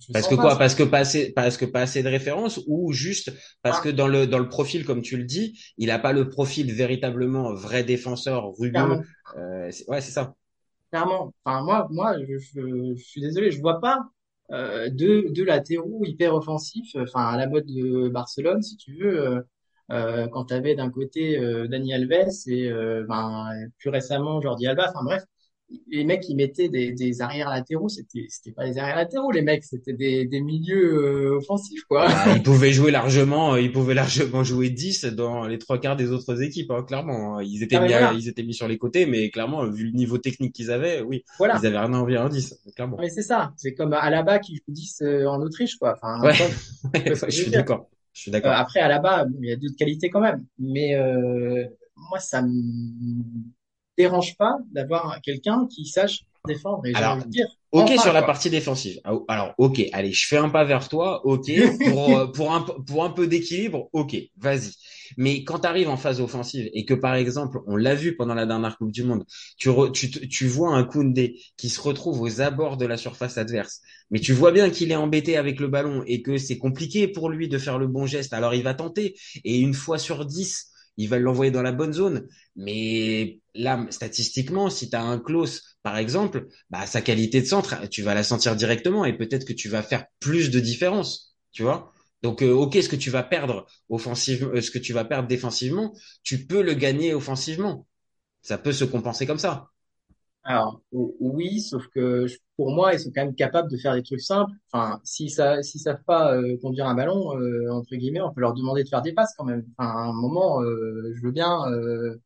je 0.00 0.12
parce 0.12 0.26
que 0.26 0.34
quoi 0.34 0.56
Parce 0.56 0.74
que 0.74 0.82
pas 0.82 0.98
assez, 0.98 1.32
parce 1.32 1.56
que 1.56 1.64
pas 1.64 1.82
assez 1.82 2.02
de 2.02 2.08
références 2.08 2.60
ou 2.66 2.92
juste 2.92 3.32
parce 3.62 3.78
ah. 3.78 3.84
que 3.84 3.88
dans 3.88 4.08
le 4.08 4.26
dans 4.26 4.38
le 4.38 4.48
profil, 4.48 4.84
comme 4.84 5.02
tu 5.02 5.16
le 5.16 5.24
dis, 5.24 5.60
il 5.78 5.90
a 5.90 5.98
pas 5.98 6.12
le 6.12 6.28
profil 6.28 6.72
véritablement 6.72 7.52
vrai 7.54 7.84
défenseur 7.84 8.52
rugueux. 8.58 9.02
Euh, 9.36 9.70
ouais, 9.88 10.00
c'est 10.00 10.10
ça. 10.10 10.34
Clairement. 10.90 11.32
Enfin 11.44 11.62
moi, 11.62 11.86
moi, 11.90 12.16
je, 12.20 12.38
je, 12.38 12.94
suis 12.96 13.20
désolé, 13.20 13.52
je 13.52 13.60
vois 13.60 13.80
pas 13.80 14.00
euh, 14.52 14.90
deux, 14.90 15.30
deux 15.30 15.44
latéraux 15.44 16.04
hyper 16.04 16.34
offensifs, 16.34 16.96
enfin 16.96 17.24
à 17.26 17.36
la 17.36 17.46
mode 17.46 17.66
de 17.66 18.08
Barcelone, 18.08 18.62
si 18.62 18.76
tu 18.76 18.96
veux. 18.96 19.20
Euh, 19.20 19.40
euh 19.92 20.28
quand 20.28 20.46
tu 20.46 20.54
avais 20.54 20.74
d'un 20.74 20.90
côté 20.90 21.38
euh, 21.38 21.66
Dani 21.68 21.92
Alves 21.94 22.12
et 22.46 22.70
euh, 22.70 23.04
ben, 23.08 23.48
plus 23.78 23.90
récemment 23.90 24.40
Jordi 24.40 24.66
Alba, 24.66 24.88
enfin 24.88 25.04
bref, 25.04 25.24
les 25.88 26.04
mecs 26.04 26.28
ils 26.28 26.36
mettaient 26.36 26.68
des, 26.68 26.92
des 26.92 27.22
arrières 27.22 27.48
latéraux, 27.48 27.88
c'était 27.88 28.26
c'était 28.28 28.52
pas 28.52 28.66
des 28.66 28.78
arrières 28.78 28.96
latéraux 28.96 29.30
les 29.30 29.42
mecs, 29.42 29.64
c'était 29.64 29.92
des, 29.92 30.26
des 30.26 30.40
milieux 30.40 30.94
euh, 30.94 31.36
offensifs 31.36 31.84
quoi. 31.84 32.06
Ah, 32.08 32.34
ils 32.36 32.42
pouvaient 32.44 32.72
jouer 32.72 32.90
largement, 32.90 33.56
ils 33.56 33.72
pouvaient 33.72 33.94
largement 33.94 34.42
jouer 34.42 34.70
10 34.70 35.06
dans 35.06 35.46
les 35.46 35.58
trois 35.58 35.78
quarts 35.78 35.96
des 35.96 36.10
autres 36.10 36.42
équipes 36.42 36.70
hein, 36.70 36.82
clairement. 36.82 37.38
Hein. 37.38 37.42
Ils 37.42 37.62
étaient 37.62 37.76
ah, 37.76 38.12
mis 38.12 38.18
ils 38.18 38.28
étaient 38.28 38.42
mis 38.42 38.54
sur 38.54 38.68
les 38.68 38.78
côtés 38.78 39.06
mais 39.06 39.30
clairement 39.30 39.64
vu 39.66 39.84
le 39.86 39.92
niveau 39.92 40.18
technique 40.18 40.54
qu'ils 40.54 40.70
avaient, 40.70 41.02
oui, 41.02 41.24
voilà. 41.38 41.58
ils 41.60 41.66
avaient 41.66 41.78
rien 41.78 41.92
envie 41.94 42.18
en 42.18 42.28
10 42.28 42.60
clairement. 42.74 42.96
Mais 43.00 43.10
c'est 43.10 43.22
ça, 43.22 43.52
c'est 43.56 43.74
comme 43.74 43.92
Alaba 43.92 44.38
qui 44.38 44.56
joue 44.56 44.72
10 44.72 45.02
euh, 45.02 45.26
en 45.26 45.40
Autriche 45.40 45.76
quoi. 45.76 45.96
Enfin, 46.00 46.20
ouais. 46.22 46.34
je 47.28 47.30
suis 47.30 47.50
d'accord. 47.50 47.88
Je 48.12 48.22
suis 48.22 48.30
d'accord. 48.30 48.50
Euh, 48.50 48.56
après 48.56 48.80
Alaba, 48.80 49.26
il 49.40 49.48
y 49.48 49.52
a 49.52 49.56
d'autres 49.56 49.76
qualités 49.76 50.10
quand 50.10 50.20
même, 50.20 50.44
mais 50.58 50.96
moi 51.96 52.18
ça 52.18 52.42
me 52.42 52.50
dérange 54.00 54.36
pas 54.36 54.54
d'avoir 54.72 55.20
quelqu'un 55.22 55.66
qui 55.70 55.86
sache 55.86 56.24
défendre. 56.46 56.86
Et 56.86 56.94
alors, 56.94 57.18
dire, 57.26 57.46
ok 57.72 57.90
sur 57.98 58.12
la 58.12 58.22
partie 58.22 58.50
défensive. 58.50 58.98
Ah, 59.04 59.12
alors, 59.28 59.54
ok, 59.58 59.82
allez, 59.92 60.12
je 60.12 60.26
fais 60.26 60.36
un 60.36 60.48
pas 60.48 60.64
vers 60.64 60.88
toi. 60.88 61.24
Ok, 61.26 61.50
pour 61.90 62.18
euh, 62.18 62.26
pour 62.26 62.52
un 62.52 62.62
pour 62.62 63.04
un 63.04 63.10
peu 63.10 63.26
d'équilibre. 63.26 63.88
Ok, 63.92 64.16
vas-y. 64.38 64.72
Mais 65.16 65.42
quand 65.44 65.60
tu 65.60 65.66
arrives 65.66 65.88
en 65.88 65.96
phase 65.96 66.20
offensive 66.20 66.70
et 66.72 66.84
que 66.84 66.94
par 66.94 67.14
exemple, 67.14 67.58
on 67.66 67.76
l'a 67.76 67.94
vu 67.94 68.16
pendant 68.16 68.34
la 68.34 68.46
dernière 68.46 68.78
Coupe 68.78 68.92
du 68.92 69.02
Monde, 69.02 69.24
tu, 69.58 69.70
tu 69.92 70.28
tu 70.28 70.46
vois 70.46 70.74
un 70.74 70.84
Koundé 70.84 71.40
qui 71.56 71.68
se 71.68 71.80
retrouve 71.80 72.20
aux 72.20 72.40
abords 72.40 72.76
de 72.76 72.86
la 72.86 72.96
surface 72.96 73.36
adverse, 73.36 73.80
mais 74.10 74.20
tu 74.20 74.32
vois 74.32 74.52
bien 74.52 74.70
qu'il 74.70 74.92
est 74.92 74.96
embêté 74.96 75.36
avec 75.36 75.58
le 75.60 75.68
ballon 75.68 76.02
et 76.06 76.22
que 76.22 76.38
c'est 76.38 76.58
compliqué 76.58 77.08
pour 77.08 77.28
lui 77.28 77.48
de 77.48 77.58
faire 77.58 77.78
le 77.78 77.88
bon 77.88 78.06
geste. 78.06 78.32
Alors 78.32 78.54
il 78.54 78.62
va 78.62 78.74
tenter 78.74 79.16
et 79.44 79.58
une 79.58 79.74
fois 79.74 79.98
sur 79.98 80.24
dix 80.24 80.70
il 81.00 81.08
va 81.08 81.18
l'envoyer 81.18 81.50
dans 81.50 81.62
la 81.62 81.72
bonne 81.72 81.92
zone. 81.92 82.28
Mais 82.56 83.40
là, 83.54 83.86
statistiquement, 83.90 84.68
si 84.70 84.90
tu 84.90 84.96
as 84.96 85.02
un 85.02 85.18
close, 85.18 85.62
par 85.82 85.96
exemple, 85.96 86.46
bah, 86.68 86.86
sa 86.86 87.00
qualité 87.00 87.40
de 87.40 87.46
centre, 87.46 87.88
tu 87.88 88.02
vas 88.02 88.14
la 88.14 88.22
sentir 88.22 88.54
directement 88.54 89.04
et 89.04 89.16
peut-être 89.16 89.46
que 89.46 89.52
tu 89.54 89.68
vas 89.68 89.82
faire 89.82 90.04
plus 90.20 90.50
de 90.50 90.60
différence, 90.60 91.36
tu 91.52 91.62
vois. 91.62 91.92
Donc, 92.22 92.42
euh, 92.42 92.52
ok, 92.52 92.74
ce 92.82 92.88
que 92.88 92.96
tu 92.96 93.10
vas 93.10 93.22
perdre 93.22 93.66
offensivement, 93.88 94.50
euh, 94.54 94.60
ce 94.60 94.70
que 94.70 94.78
tu 94.78 94.92
vas 94.92 95.04
perdre 95.06 95.26
défensivement, 95.26 95.94
tu 96.22 96.46
peux 96.46 96.62
le 96.62 96.74
gagner 96.74 97.14
offensivement. 97.14 97.86
Ça 98.42 98.58
peut 98.58 98.72
se 98.72 98.84
compenser 98.84 99.26
comme 99.26 99.38
ça. 99.38 99.70
Alors 100.42 100.80
oui, 100.92 101.60
sauf 101.60 101.86
que 101.88 102.26
pour 102.56 102.70
moi, 102.72 102.94
ils 102.94 103.00
sont 103.00 103.10
quand 103.14 103.24
même 103.24 103.34
capables 103.34 103.70
de 103.70 103.76
faire 103.76 103.94
des 103.94 104.02
trucs 104.02 104.22
simples. 104.22 104.52
Enfin, 104.72 104.98
si 105.04 105.28
ça, 105.28 105.62
s'ils 105.62 105.80
savent 105.82 106.02
pas 106.06 106.34
euh, 106.34 106.56
conduire 106.62 106.86
un 106.86 106.94
ballon, 106.94 107.36
euh, 107.38 107.68
entre 107.70 107.94
guillemets, 107.94 108.22
on 108.22 108.32
peut 108.32 108.40
leur 108.40 108.54
demander 108.54 108.82
de 108.82 108.88
faire 108.88 109.02
des 109.02 109.12
passes 109.12 109.34
quand 109.36 109.44
même. 109.44 109.64
Enfin, 109.76 109.90
à 109.90 109.98
un 110.08 110.12
moment, 110.14 110.62
euh, 110.62 111.12
je 111.14 111.22
veux 111.22 111.30
bien, 111.30 111.70
euh, 111.70 112.16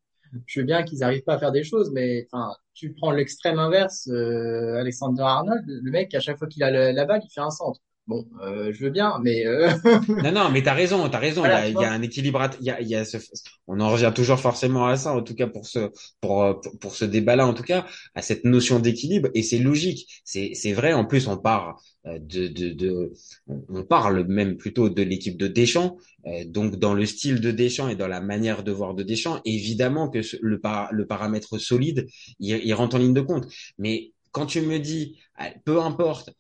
je 0.47 0.61
veux 0.61 0.67
bien 0.67 0.85
qu'ils 0.85 1.03
arrivent 1.03 1.25
pas 1.25 1.35
à 1.35 1.39
faire 1.39 1.53
des 1.53 1.65
choses, 1.65 1.91
mais 1.93 2.27
enfin, 2.33 2.55
tu 2.73 2.95
prends 2.95 3.11
l'extrême 3.11 3.59
inverse, 3.59 4.09
euh, 4.09 4.77
Alexander 4.77 5.23
Arnold, 5.23 5.65
le 5.67 5.91
mec 5.91 6.15
à 6.15 6.21
chaque 6.21 6.39
fois 6.39 6.47
qu'il 6.49 6.63
a 6.63 6.71
la, 6.71 6.93
la 6.93 7.05
balle, 7.07 7.21
il 7.25 7.31
fait 7.33 7.41
un 7.41 7.51
centre. 7.51 7.81
Bon, 8.07 8.27
euh, 8.43 8.73
je 8.73 8.85
veux 8.85 8.91
bien, 8.91 9.19
mais 9.23 9.47
euh, 9.47 9.71
Non, 10.21 10.31
non, 10.33 10.51
mais 10.51 10.63
t'as 10.63 10.75
raison, 10.75 11.09
t'as 11.11 11.19
raison. 11.19 11.45
voilà, 11.45 11.49
Il 11.49 11.53
y 11.53 11.57
a, 11.57 11.69
il 11.69 11.77
y 11.79 11.85
a 11.85 11.91
un 11.93 12.01
équilibre. 12.01 12.41
à- 12.41 12.51
Il 12.61 12.67
y 12.67 12.71
a, 12.71 12.81
il 12.81 12.89
y 12.89 12.95
a 12.95 13.05
ce, 13.05 13.19
on 13.67 13.81
en 13.81 13.91
revient 13.91 14.13
toujours 14.15 14.39
forcément 14.41 14.87
à 14.87 14.97
ça, 14.97 15.13
en 15.13 15.23
tout 15.23 15.35
cas 15.35 15.49
pour 15.49 15.67
ce, 15.67 15.91
pour, 16.21 16.43
euh, 16.45 16.55
pour, 16.55 16.79
pour 16.79 16.95
ce 16.97 17.05
débat-là, 17.05 17.47
en 17.47 17.53
tout 17.53 17.65
cas, 17.65 17.85
à 18.15 18.23
cette 18.23 18.45
notion 18.45 18.79
d'équilibre. 18.79 19.29
Et 19.35 19.43
c'est 19.43 19.59
logique. 19.59 20.23
C'est, 20.25 20.53
c'est 20.55 20.73
vrai. 20.73 20.93
En 20.95 21.05
plus, 21.05 21.27
on 21.27 21.37
part 21.37 21.81
euh, 22.07 22.19
de, 22.21 22.47
de, 22.47 22.71
de, 22.71 23.13
on 23.49 23.83
parle 23.85 24.25
même 24.29 24.57
plutôt 24.57 24.89
de 24.89 25.03
l'équipe 25.03 25.37
de 25.37 25.49
Deschamps. 25.49 25.99
Euh, 26.27 26.45
donc, 26.47 26.77
dans 26.77 26.95
le 26.95 27.05
style 27.07 27.41
de 27.41 27.51
Deschamps 27.51 27.89
et 27.89 27.97
dans 27.97 28.09
la 28.09 28.21
manière 28.21 28.63
de 28.63 28.71
voir 28.73 28.95
de 28.95 29.03
Deschamps, 29.03 29.41
évidemment 29.45 30.09
que 30.09 30.21
le, 30.41 30.61
para- 30.61 30.89
le 30.93 31.07
paramètre 31.07 31.59
solide, 31.59 32.07
il, 32.39 32.57
il 32.65 32.73
rentre 32.75 32.95
en 32.97 32.99
ligne 33.01 33.15
de 33.15 33.21
compte. 33.21 33.47
Mais 33.79 34.13
quand 34.31 34.47
tu 34.47 34.61
me 34.63 34.79
dis, 34.79 35.19
ah, 35.37 35.51
peu 35.65 35.81
importe. 35.83 36.31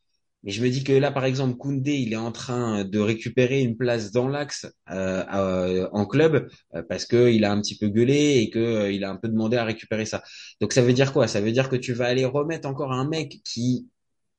Mais 0.44 0.52
je 0.52 0.62
me 0.62 0.68
dis 0.70 0.84
que 0.84 0.92
là, 0.92 1.10
par 1.10 1.24
exemple, 1.24 1.56
Koundé, 1.56 1.94
il 1.94 2.12
est 2.12 2.16
en 2.16 2.32
train 2.32 2.84
de 2.84 2.98
récupérer 3.00 3.60
une 3.62 3.76
place 3.76 4.12
dans 4.12 4.28
l'axe 4.28 4.66
euh, 4.90 5.24
euh, 5.34 5.88
en 5.92 6.06
club 6.06 6.48
euh, 6.74 6.82
parce 6.88 7.06
que 7.06 7.30
il 7.30 7.44
a 7.44 7.52
un 7.52 7.60
petit 7.60 7.78
peu 7.78 7.88
gueulé 7.88 8.38
et 8.42 8.50
que 8.50 8.58
euh, 8.58 8.92
il 8.92 9.04
a 9.04 9.10
un 9.10 9.16
peu 9.16 9.28
demandé 9.28 9.56
à 9.56 9.64
récupérer 9.64 10.04
ça. 10.06 10.22
Donc 10.60 10.72
ça 10.74 10.82
veut 10.82 10.92
dire 10.92 11.12
quoi? 11.14 11.28
Ça 11.28 11.40
veut 11.40 11.52
dire 11.52 11.68
que 11.70 11.76
tu 11.76 11.94
vas 11.94 12.06
aller 12.06 12.24
remettre 12.26 12.68
encore 12.68 12.92
un 12.92 13.08
mec 13.08 13.40
qui 13.44 13.88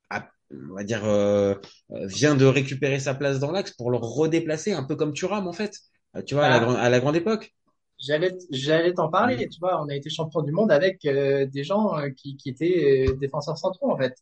a, 0.10 0.30
on 0.72 0.76
va 0.76 0.84
dire, 0.84 1.06
euh, 1.06 1.56
euh, 1.92 2.08
vient 2.08 2.36
de 2.36 2.46
récupérer 2.46 3.00
sa 3.00 3.16
place 3.16 3.40
dans 3.40 3.52
l'axe 3.52 3.72
pour 3.74 3.92
le 3.92 3.98
redéplacer, 3.98 4.74
un 4.74 4.84
peu 4.84 4.96
comme 4.96 5.14
Thuram 5.14 5.48
en 5.48 5.54
fait. 5.54 5.74
Tu 6.28 6.36
vois, 6.36 6.46
à 6.46 6.50
la, 6.50 6.60
Bah, 6.60 6.62
grande 6.62 6.78
à 6.78 6.90
la 6.90 7.00
grande 7.00 7.16
époque. 7.18 7.54
J'allais, 8.00 8.32
j'allais 8.52 8.94
t'en 8.94 9.10
parler, 9.10 9.48
tu 9.48 9.60
vois, 9.60 9.82
on 9.82 9.88
a 9.90 9.96
été 9.96 10.10
champion 10.10 10.42
du 10.42 10.52
monde 10.52 10.72
avec 10.72 11.06
euh, 11.06 11.46
des 11.46 11.64
gens 11.64 11.98
euh, 11.98 12.10
qui, 12.10 12.36
qui 12.38 12.50
étaient 12.50 13.08
euh, 13.10 13.16
défenseurs 13.16 13.58
centraux, 13.58 13.92
en 13.92 13.98
fait. 13.98 14.16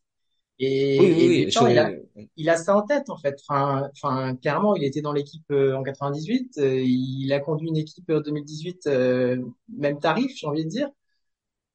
Oui, 0.98 1.12
oui, 1.14 1.28
Et, 1.28 1.48
oui. 1.48 1.48
Il 1.70 1.78
a, 1.80 1.92
il 2.38 2.50
a 2.50 2.58
ça 2.58 2.76
en 2.78 2.84
tête, 2.84 3.10
en 3.10 3.18
fait. 3.18 3.40
Enfin, 3.48 3.90
enfin, 3.96 4.36
clairement, 4.36 4.76
il 4.76 4.84
était 4.84 5.02
dans 5.02 5.14
l'équipe 5.14 5.44
euh, 5.52 5.76
en 5.76 5.84
98, 5.84 6.58
euh, 6.60 6.82
il 6.84 7.32
a 7.34 7.40
conduit 7.40 7.68
une 7.70 7.78
équipe 7.78 8.10
en 8.12 8.22
2018, 8.22 8.88
euh, 8.88 9.38
même 9.70 10.00
tarif, 10.00 10.32
j'ai 10.38 10.48
envie 10.48 10.66
de 10.66 10.70
dire. 10.70 10.90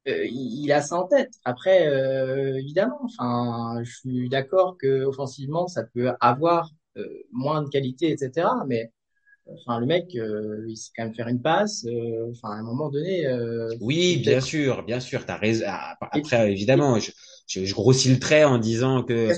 Il, 0.07 0.65
il 0.65 0.73
a 0.73 0.81
ça 0.83 0.97
en 0.97 1.07
tête. 1.07 1.35
Après, 1.45 1.85
évidemment, 2.59 3.01
enfin, 3.05 3.81
je 3.85 3.91
suis 3.99 4.29
d'accord 4.29 4.77
que 4.79 5.05
offensivement, 5.05 5.69
ça 5.69 5.85
peut 5.85 6.11
avoir 6.21 6.71
moins 7.33 7.63
de 7.63 7.69
qualité, 7.69 8.13
etc. 8.13 8.65
Mais 8.67 8.93
Enfin, 9.49 9.81
le 9.81 9.87
mec, 9.87 10.15
euh, 10.17 10.65
il 10.69 10.77
sait 10.77 10.93
quand 10.97 11.05
même 11.05 11.15
faire 11.15 11.29
une 11.29 11.43
passe. 11.43 11.85
euh, 11.87 12.31
enfin, 12.33 12.51
à 12.51 12.61
un 12.61 12.63
moment 12.65 12.91
donné, 12.91 13.27
euh, 13.27 13.75
Oui, 13.81 14.17
bien 14.19 14.41
sûr, 14.41 14.83
bien 14.83 14.99
sûr, 15.01 15.25
t'as 15.27 15.37
raison. 15.37 15.65
Ah, 15.69 15.97
Et, 16.13 16.19
Après, 16.19 16.51
et- 16.51 16.53
évidemment, 16.53 16.99
je, 16.99 17.11
je, 17.49 17.65
je 17.65 17.75
grossis 17.75 18.11
le 18.11 18.21
trait 18.21 18.45
en 18.45 18.59
disant 18.59 19.03
que 19.03 19.31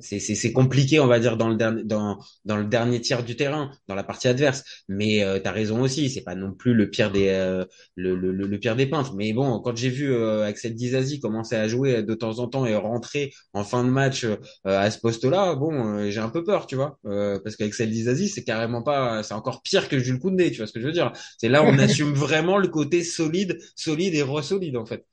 c'est 0.00 0.52
compliqué, 0.52 1.00
on 1.00 1.06
va 1.06 1.18
dire, 1.20 1.36
dans 1.36 1.48
le 1.48 1.56
dernier 1.56 1.84
dans 1.84 2.18
dans 2.44 2.56
le 2.56 2.64
dernier 2.64 3.00
tiers 3.00 3.22
du 3.24 3.36
terrain, 3.36 3.70
dans 3.88 3.94
la 3.94 4.04
partie 4.04 4.28
adverse. 4.28 4.64
Mais 4.88 5.22
euh, 5.22 5.38
t'as 5.38 5.52
raison 5.52 5.82
aussi, 5.82 6.08
c'est 6.08 6.22
pas 6.22 6.34
non 6.34 6.52
plus 6.52 6.72
le 6.74 6.88
pire 6.88 7.10
des 7.12 7.28
euh, 7.28 7.64
le, 7.96 8.16
le, 8.16 8.32
le 8.32 8.46
le 8.46 8.58
pire 8.58 8.76
des 8.76 8.86
peintres. 8.86 9.14
Mais 9.14 9.32
bon, 9.32 9.60
quand 9.60 9.76
j'ai 9.76 9.90
vu 9.90 10.12
euh, 10.12 10.44
Axel 10.46 10.74
Dizazi 10.74 11.20
commencer 11.20 11.56
à 11.56 11.68
jouer 11.68 12.02
de 12.02 12.14
temps 12.14 12.38
en 12.38 12.48
temps 12.48 12.64
et 12.66 12.74
rentrer 12.76 13.32
en 13.52 13.64
fin 13.64 13.84
de 13.84 13.90
match 13.90 14.24
euh, 14.24 14.36
à 14.64 14.90
ce 14.90 14.98
poste-là, 14.98 15.54
bon, 15.54 15.98
euh, 15.98 16.10
j'ai 16.10 16.20
un 16.20 16.28
peu 16.28 16.44
peur, 16.44 16.66
tu 16.66 16.76
vois, 16.76 16.98
euh, 17.06 17.38
parce 17.42 17.56
qu'Axel 17.56 17.90
Dizazi, 17.90 18.28
c'est 18.28 18.44
carrément 18.44 18.82
pas, 18.82 19.22
c'est 19.22 19.34
encore 19.34 19.62
pire 19.62 19.88
que 19.88 19.98
Jules 19.98 20.18
Koundé, 20.18 20.50
tu 20.50 20.58
vois 20.58 20.66
ce 20.66 20.72
que 20.72 20.80
je 20.80 20.86
veux 20.86 20.92
dire. 20.92 21.12
C'est 21.38 21.48
là 21.48 21.62
où 21.62 21.66
on 21.66 21.78
assume 21.78 22.12
vraiment 22.14 22.58
le 22.58 22.68
côté 22.68 23.02
solide, 23.02 23.58
solide 23.74 24.14
et 24.14 24.22
re-solide 24.22 24.76
en 24.76 24.86
fait. 24.86 25.04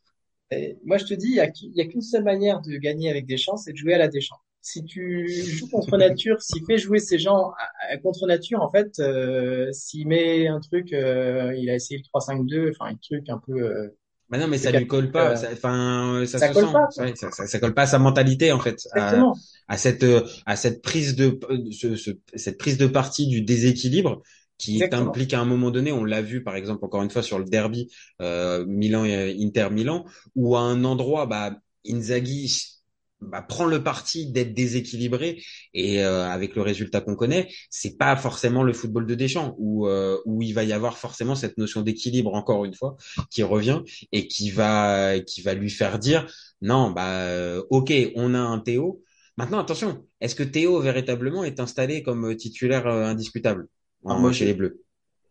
Et 0.60 0.78
moi, 0.86 0.98
je 0.98 1.06
te 1.06 1.14
dis, 1.14 1.28
il 1.28 1.36
y 1.36 1.40
a, 1.42 1.52
y 1.76 1.82
a 1.82 1.86
qu'une 1.86 2.02
seule 2.02 2.24
manière 2.24 2.62
de 2.62 2.78
gagner 2.78 3.10
avec 3.10 3.26
Deschamps, 3.26 3.58
c'est 3.58 3.72
de 3.74 3.78
jouer 3.78 3.94
à 3.94 3.98
la 3.98 4.08
Deschamps. 4.08 4.38
Si 4.62 4.84
tu 4.86 5.28
joues 5.28 5.68
contre 5.70 5.98
nature, 5.98 6.42
s'il 6.42 6.64
fait 6.66 6.78
jouer 6.78 7.00
ces 7.00 7.20
gens 7.20 7.52
à- 7.90 7.94
à- 7.94 7.98
contre 7.98 8.26
nature, 8.28 8.62
en 8.62 8.70
fait, 8.72 8.94
euh, 9.00 9.70
s'il 9.74 10.08
met 10.08 10.48
un 10.48 10.60
truc, 10.62 10.94
euh, 10.94 11.54
il 11.58 11.70
a 11.70 11.76
essayé 11.76 11.98
le 11.98 12.04
3-5-2, 12.06 12.72
enfin 12.72 12.92
un 12.92 12.96
truc 12.96 13.28
un 13.30 13.40
peu, 13.46 13.62
euh, 13.62 13.90
Bah 14.30 14.38
non, 14.38 14.48
mais 14.48 14.58
ça 14.58 14.72
lui 14.72 14.88
colle 14.88 15.12
pas. 15.12 15.32
euh, 15.32 15.36
ça- 15.36 15.50
Enfin, 15.52 16.24
ça 16.26 16.40
ça 16.40 16.48
se 16.48 16.54
sent. 16.54 16.62
colle 16.62 16.72
pas, 16.72 16.90
ça, 17.16 17.32
ça, 17.32 17.48
ça 17.48 17.60
colle 17.60 17.74
pas 17.74 17.82
à 17.84 17.88
sa 17.88 18.00
mentalité 18.00 18.52
en 18.54 18.60
fait, 18.60 18.78
à, 18.94 19.22
à 19.68 19.78
cette 19.78 20.06
à 20.46 20.56
cette 20.56 20.82
prise 20.82 21.16
de 21.16 21.38
ce, 21.72 21.96
ce- 21.96 22.12
cette 22.36 22.58
prise 22.58 22.78
de 22.78 22.88
parti 22.88 23.28
du 23.28 23.42
déséquilibre 23.42 24.22
qui 24.64 24.76
Exactement. 24.76 25.06
t'implique 25.06 25.34
à 25.34 25.42
un 25.42 25.46
moment 25.46 25.72
donné. 25.72 25.92
On 25.92 26.06
l'a 26.06 26.22
vu 26.22 26.44
par 26.44 26.56
exemple 26.56 26.86
encore 26.86 27.04
une 27.04 27.10
fois 27.10 27.22
sur 27.22 27.38
le 27.38 27.46
derby 27.46 27.90
euh, 28.22 28.66
Milan 28.66 29.04
et 29.06 29.36
Inter 29.42 29.70
Milan, 29.72 30.06
où 30.36 30.56
à 30.56 30.62
un 30.62 30.84
endroit, 30.86 31.26
bah 31.26 31.58
Inzaghi 31.86 32.80
bah, 33.20 33.42
prend 33.42 33.66
le 33.66 33.84
parti 33.84 34.32
d'être 34.32 34.54
déséquilibré 34.54 35.42
et 35.74 36.04
euh, 36.04 36.28
avec 36.30 36.56
le 36.56 36.62
résultat 36.62 37.02
qu'on 37.02 37.16
connaît, 37.16 37.50
c'est 37.70 37.98
pas 37.98 38.16
forcément 38.16 38.64
le 38.64 38.74
football 38.74 39.06
de 39.06 39.16
Deschamps 39.16 39.56
où 39.58 39.88
euh, 39.88 40.18
où 40.26 40.42
il 40.42 40.54
va 40.54 40.64
y 40.64 40.74
avoir 40.74 40.98
forcément 40.98 41.36
cette 41.36 41.58
notion 41.58 41.82
d'équilibre 41.82 42.34
encore 42.34 42.66
une 42.66 42.74
fois 42.74 42.96
qui 43.30 43.44
revient 43.44 43.82
et 44.12 44.28
qui 44.28 44.50
va 44.50 45.20
qui 45.20 45.42
va 45.42 45.54
lui 45.54 45.70
faire 45.70 46.00
dire 46.00 46.26
non 46.62 46.92
bah 46.92 47.22
euh, 47.28 47.64
ok 47.70 47.94
on 48.16 48.34
a 48.34 48.40
un 48.40 48.60
Théo 48.60 49.02
maintenant 49.38 49.60
attention 49.60 50.06
est-ce 50.20 50.36
que 50.36 50.44
Théo 50.44 50.80
véritablement 50.80 51.44
est 51.44 51.60
installé 51.60 52.04
comme 52.04 52.36
titulaire 52.36 52.88
euh, 52.88 53.06
indiscutable? 53.06 53.68
Alors 54.08 54.20
en- 54.20 54.22
moi, 54.22 54.32
chez 54.32 54.46
je, 54.46 54.46
les 54.46 54.54
Bleus 54.54 54.86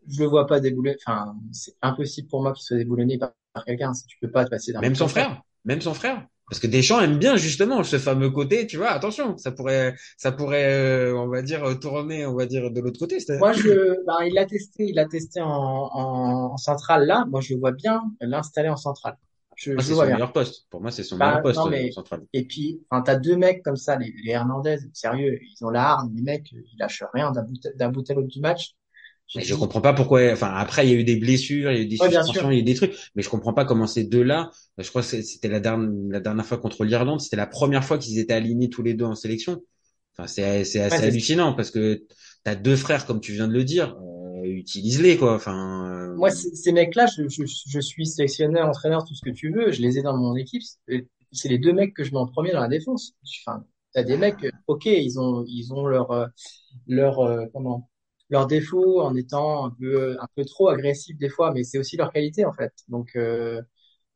je 0.09 0.23
le 0.23 0.29
vois 0.29 0.47
pas 0.47 0.59
déboulonner. 0.59 0.97
Enfin, 1.05 1.35
c'est 1.51 1.75
impossible 1.81 2.27
pour 2.29 2.41
moi 2.43 2.53
qu'il 2.53 2.63
soit 2.63 2.77
déboulonné 2.77 3.17
par, 3.17 3.33
par 3.53 3.65
quelqu'un. 3.65 3.93
Si 3.93 4.05
tu 4.07 4.17
peux 4.19 4.31
pas 4.31 4.45
te 4.45 4.49
passer 4.51 4.73
d'un 4.73 4.81
même 4.81 4.95
son 4.95 5.07
frère 5.07 5.41
même 5.65 5.81
son 5.81 5.93
frère 5.93 6.25
parce 6.49 6.59
que 6.59 6.67
Deschamps 6.67 6.99
aime 7.01 7.17
bien 7.19 7.35
justement 7.37 7.83
ce 7.83 7.97
fameux 7.97 8.29
côté 8.29 8.67
tu 8.67 8.77
vois 8.77 8.89
attention 8.91 9.37
ça 9.37 9.51
pourrait 9.51 9.95
ça 10.17 10.31
pourrait 10.31 10.73
euh, 10.73 11.15
on 11.17 11.27
va 11.27 11.41
dire 11.41 11.63
euh, 11.63 11.75
tourner 11.75 12.25
on 12.25 12.35
va 12.35 12.45
dire 12.45 12.69
de 12.71 12.81
l'autre 12.81 12.99
côté 12.99 13.19
Moi, 13.37 13.53
je, 13.53 14.03
ben, 14.05 14.23
il 14.25 14.33
l'a 14.33 14.45
testé, 14.45 14.85
il 14.89 14.95
l'a 14.95 15.05
testé 15.05 15.41
en, 15.41 15.47
en, 15.49 16.53
en 16.53 16.57
centrale 16.57 17.05
là. 17.05 17.25
Moi, 17.29 17.41
je 17.41 17.55
vois 17.55 17.71
bien 17.71 18.01
l'installer 18.21 18.69
en 18.69 18.77
centrale. 18.77 19.17
Je, 19.63 19.79
c'est 19.79 19.95
son 19.95 20.09
meilleur 20.09 20.33
poste 20.33 20.67
pour 20.69 20.81
moi 20.81 20.91
c'est 20.91 21.03
son 21.03 21.17
meilleur 21.17 21.39
Ben, 21.39 21.41
poste 21.41 21.59
non, 21.59 21.67
euh, 21.67 21.71
mais, 21.71 21.91
central 21.91 22.25
et 22.33 22.45
puis, 22.45 22.81
enfin, 22.89 23.01
t'as 23.03 23.15
deux 23.15 23.35
mecs 23.37 23.63
comme 23.63 23.75
ça, 23.75 23.95
les, 23.97 24.13
les 24.23 24.31
Hernandez, 24.31 24.77
sérieux, 24.93 25.39
ils 25.41 25.63
ont 25.65 25.69
la 25.69 25.83
hargne, 25.91 26.11
les 26.15 26.21
mecs, 26.23 26.51
ils 26.51 26.77
lâchent 26.79 27.03
rien 27.13 27.31
d'un 27.31 27.43
bout, 27.43 27.59
d'un 27.75 27.89
bout 27.89 28.09
à 28.09 28.13
l'autre 28.13 28.27
du 28.27 28.39
match. 28.41 28.75
Et 29.35 29.43
je 29.43 29.55
comprends 29.55 29.81
pas 29.81 29.93
pourquoi. 29.93 30.31
Enfin, 30.31 30.53
après, 30.53 30.85
il 30.87 30.91
y 30.91 30.95
a 30.95 30.99
eu 30.99 31.03
des 31.03 31.15
blessures, 31.15 31.71
il 31.71 31.77
y 31.77 31.79
a 31.79 31.83
eu 31.83 31.87
des 31.87 31.97
ouais, 31.99 32.09
suspensions, 32.09 32.51
il 32.51 32.55
y 32.55 32.57
a 32.57 32.61
eu 32.61 32.63
des 32.63 32.75
trucs, 32.75 32.93
mais 33.15 33.23
je 33.23 33.29
comprends 33.29 33.53
pas 33.53 33.65
comment 33.65 33.87
ces 33.87 34.03
deux-là. 34.03 34.51
Je 34.77 34.87
crois 34.89 35.01
que 35.01 35.07
c'était 35.21 35.47
la 35.47 35.59
dernière, 35.59 35.89
la 36.09 36.19
dernière 36.19 36.45
fois 36.45 36.57
contre 36.59 36.83
l'Irlande, 36.83 37.19
c'était 37.19 37.35
la 37.37 37.47
première 37.47 37.83
fois 37.83 37.97
qu'ils 37.97 38.19
étaient 38.19 38.33
alignés 38.33 38.69
tous 38.69 38.83
les 38.83 38.93
deux 38.93 39.05
en 39.05 39.15
sélection. 39.15 39.63
Enfin, 40.17 40.27
c'est 40.27 40.43
Ouais, 40.89 40.99
assez 40.99 41.03
c'est 41.03 41.07
hallucinant 41.07 41.53
parce 41.53 41.71
que 41.71 42.03
t'as 42.43 42.55
deux 42.55 42.75
frères, 42.75 43.05
comme 43.07 43.21
tu 43.21 43.31
viens 43.33 43.47
de 43.47 43.53
le 43.53 43.63
dire, 43.63 43.95
euh, 43.99 44.22
utilise-les 44.45 45.17
quoi. 45.17 45.35
Enfin, 45.35 45.87
euh, 45.89 46.15
Moi, 46.15 46.29
c- 46.31 46.55
ces 46.55 46.71
mecs-là, 46.71 47.07
je, 47.07 47.27
je, 47.27 47.43
je 47.45 47.79
suis 47.79 48.05
sélectionneur, 48.05 48.67
entraîneur, 48.67 49.03
tout 49.05 49.15
ce 49.15 49.21
que 49.23 49.29
tu 49.31 49.51
veux. 49.51 49.71
Je 49.71 49.81
les 49.81 49.97
ai 49.97 50.01
dans 50.03 50.15
mon 50.17 50.35
équipe. 50.35 50.61
C'est 51.31 51.49
les 51.49 51.57
deux 51.57 51.73
mecs 51.73 51.93
que 51.95 52.03
je 52.03 52.11
mets 52.11 52.17
en 52.19 52.27
premier 52.27 52.51
dans 52.51 52.61
la 52.61 52.67
défense. 52.67 53.13
Enfin, 53.47 53.65
t'as 53.93 54.03
des 54.03 54.17
mecs, 54.17 54.43
euh, 54.43 54.51
ok, 54.67 54.85
ils 54.85 55.19
ont, 55.19 55.43
ils 55.47 55.73
ont 55.73 55.87
leur, 55.87 56.11
euh, 56.11 56.27
leur, 56.87 57.19
euh, 57.21 57.45
comment, 57.53 57.89
leur 58.29 58.47
défaut 58.47 59.01
en 59.01 59.15
étant 59.15 59.65
un 59.65 59.71
peu, 59.71 60.17
un 60.21 60.27
peu 60.35 60.45
trop 60.45 60.69
agressifs 60.69 61.17
des 61.17 61.29
fois, 61.29 61.53
mais 61.53 61.63
c'est 61.63 61.79
aussi 61.79 61.97
leur 61.97 62.11
qualité 62.13 62.45
en 62.45 62.53
fait. 62.53 62.73
Donc, 62.89 63.11
euh, 63.15 63.61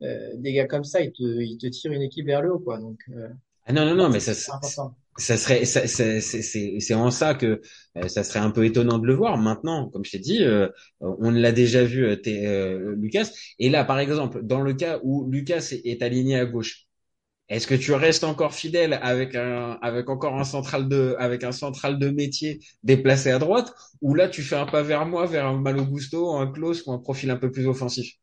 euh, 0.04 0.32
des 0.38 0.54
gars 0.54 0.68
comme 0.68 0.84
ça, 0.86 1.02
ils 1.02 1.14
te, 1.14 1.24
ils 1.24 1.58
te 1.60 1.68
tirent 1.68 1.94
une 1.94 2.04
équipe 2.04 2.26
vers 2.28 2.42
le 2.44 2.54
haut, 2.54 2.60
quoi. 2.60 2.80
Donc, 2.80 3.00
euh, 3.12 3.30
ah 3.66 3.74
non 3.74 3.86
non 3.86 3.96
non, 3.96 4.10
mais 4.10 4.20
c'est 4.20 4.34
ça 4.34 4.54
important. 4.56 4.96
Ça 5.18 5.38
serait 5.38 5.66
c'est 5.66 6.94
en 6.94 7.12
ça 7.12 7.34
que 7.34 7.62
euh, 7.98 8.08
ça 8.08 8.24
serait 8.24 8.40
un 8.40 8.52
peu 8.52 8.66
étonnant 8.66 9.00
de 9.00 9.08
le 9.08 9.16
voir 9.16 9.38
maintenant. 9.38 9.90
Comme 9.90 10.06
je 10.06 10.12
t'ai 10.12 10.20
dit 10.20 10.44
euh, 10.44 10.70
on 11.00 11.32
l'a 11.32 11.52
déjà 11.52 11.84
vu 11.84 12.06
euh, 12.06 12.16
euh, 12.28 12.96
Lucas. 12.98 13.30
Et 13.60 13.70
là 13.70 13.84
par 13.84 14.00
exemple 14.00 14.42
dans 14.44 14.62
le 14.62 14.74
cas 14.74 15.00
où 15.04 15.30
Lucas 15.30 15.74
est, 15.84 16.02
aligné 16.04 16.38
à 16.40 16.46
gauche 16.46 16.86
est-ce 17.50 17.68
que 17.68 17.76
tu 17.76 17.94
restes 17.94 18.24
encore 18.26 18.54
fidèle 18.54 19.00
avec 19.02 19.36
un 19.36 19.78
avec 19.82 20.10
encore 20.10 20.36
un 20.40 20.44
central 20.44 20.90
de 20.90 21.16
avec 21.20 21.44
un 21.44 21.52
central 21.54 22.00
de 22.00 22.10
métier 22.10 22.60
déplacé 22.84 23.32
à 23.32 23.40
droite? 23.40 23.74
Ou 24.02 24.16
là 24.16 24.30
tu 24.30 24.44
fais 24.44 24.56
un 24.58 24.66
pas 24.66 24.84
vers 24.84 25.06
moi 25.06 25.26
vers 25.28 25.48
un 25.48 25.60
Malo 25.60 25.86
Gusto 25.86 26.36
un 26.38 26.52
Klose 26.52 26.84
ou 26.88 26.94
un 26.94 27.00
profil 27.00 27.32
un 27.32 27.38
peu 27.38 27.52
plus 27.52 27.68
offensif? 27.68 28.14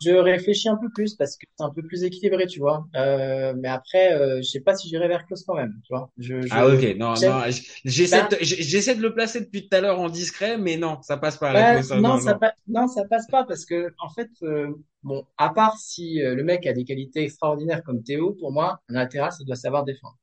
Je 0.00 0.10
réfléchis 0.12 0.68
un 0.68 0.76
peu 0.76 0.88
plus 0.90 1.14
parce 1.16 1.36
que 1.36 1.46
c'est 1.56 1.64
un 1.64 1.70
peu 1.70 1.82
plus 1.82 2.04
équilibré, 2.04 2.46
tu 2.46 2.60
vois. 2.60 2.86
Euh, 2.96 3.54
mais 3.58 3.68
après, 3.68 4.14
euh, 4.14 4.38
je 4.42 4.48
sais 4.50 4.60
pas 4.60 4.74
si 4.76 4.88
j'irai 4.88 5.08
vers 5.08 5.26
Klaus 5.26 5.44
quand 5.44 5.54
même, 5.54 5.74
tu 5.84 5.92
vois. 5.94 6.10
Je, 6.18 6.46
je, 6.46 6.58
Ah 6.58 6.66
ok, 6.66 6.82
non, 6.96 7.20
non, 7.20 7.44
j'essaie 7.84 8.26
Ben- 8.28 8.28
j'essaie 8.40 8.96
de 8.96 9.02
le 9.02 9.14
placer 9.14 9.40
depuis 9.40 9.68
tout 9.68 9.76
à 9.76 9.80
l'heure 9.80 10.00
en 10.00 10.08
discret, 10.08 10.58
mais 10.58 10.76
non, 10.76 11.00
ça 11.02 11.16
passe 11.16 11.36
pas. 11.38 11.62
Klaus, 11.64 11.94
non, 11.94 12.02
non, 12.02 12.18
ça 12.18 12.34
non. 12.34 12.36
pa- 12.36 12.54
non, 12.68 12.86
ça 12.86 13.04
passe 13.06 13.26
pas 13.28 13.44
parce 13.44 13.64
que 13.64 13.92
en 13.98 14.08
fait, 14.10 14.30
euh, 14.42 14.72
bon, 15.02 15.26
à 15.36 15.50
part 15.50 15.76
si 15.78 16.22
euh, 16.22 16.34
le 16.36 16.44
mec 16.44 16.66
a 16.66 16.72
des 16.72 16.84
qualités 16.84 17.24
extraordinaires 17.24 17.82
comme 17.82 18.02
Théo, 18.04 18.32
pour 18.34 18.52
moi, 18.52 18.80
un 18.88 18.94
latéral, 18.94 19.32
ça 19.32 19.42
doit 19.44 19.56
savoir 19.56 19.84
défendre. 19.84 20.16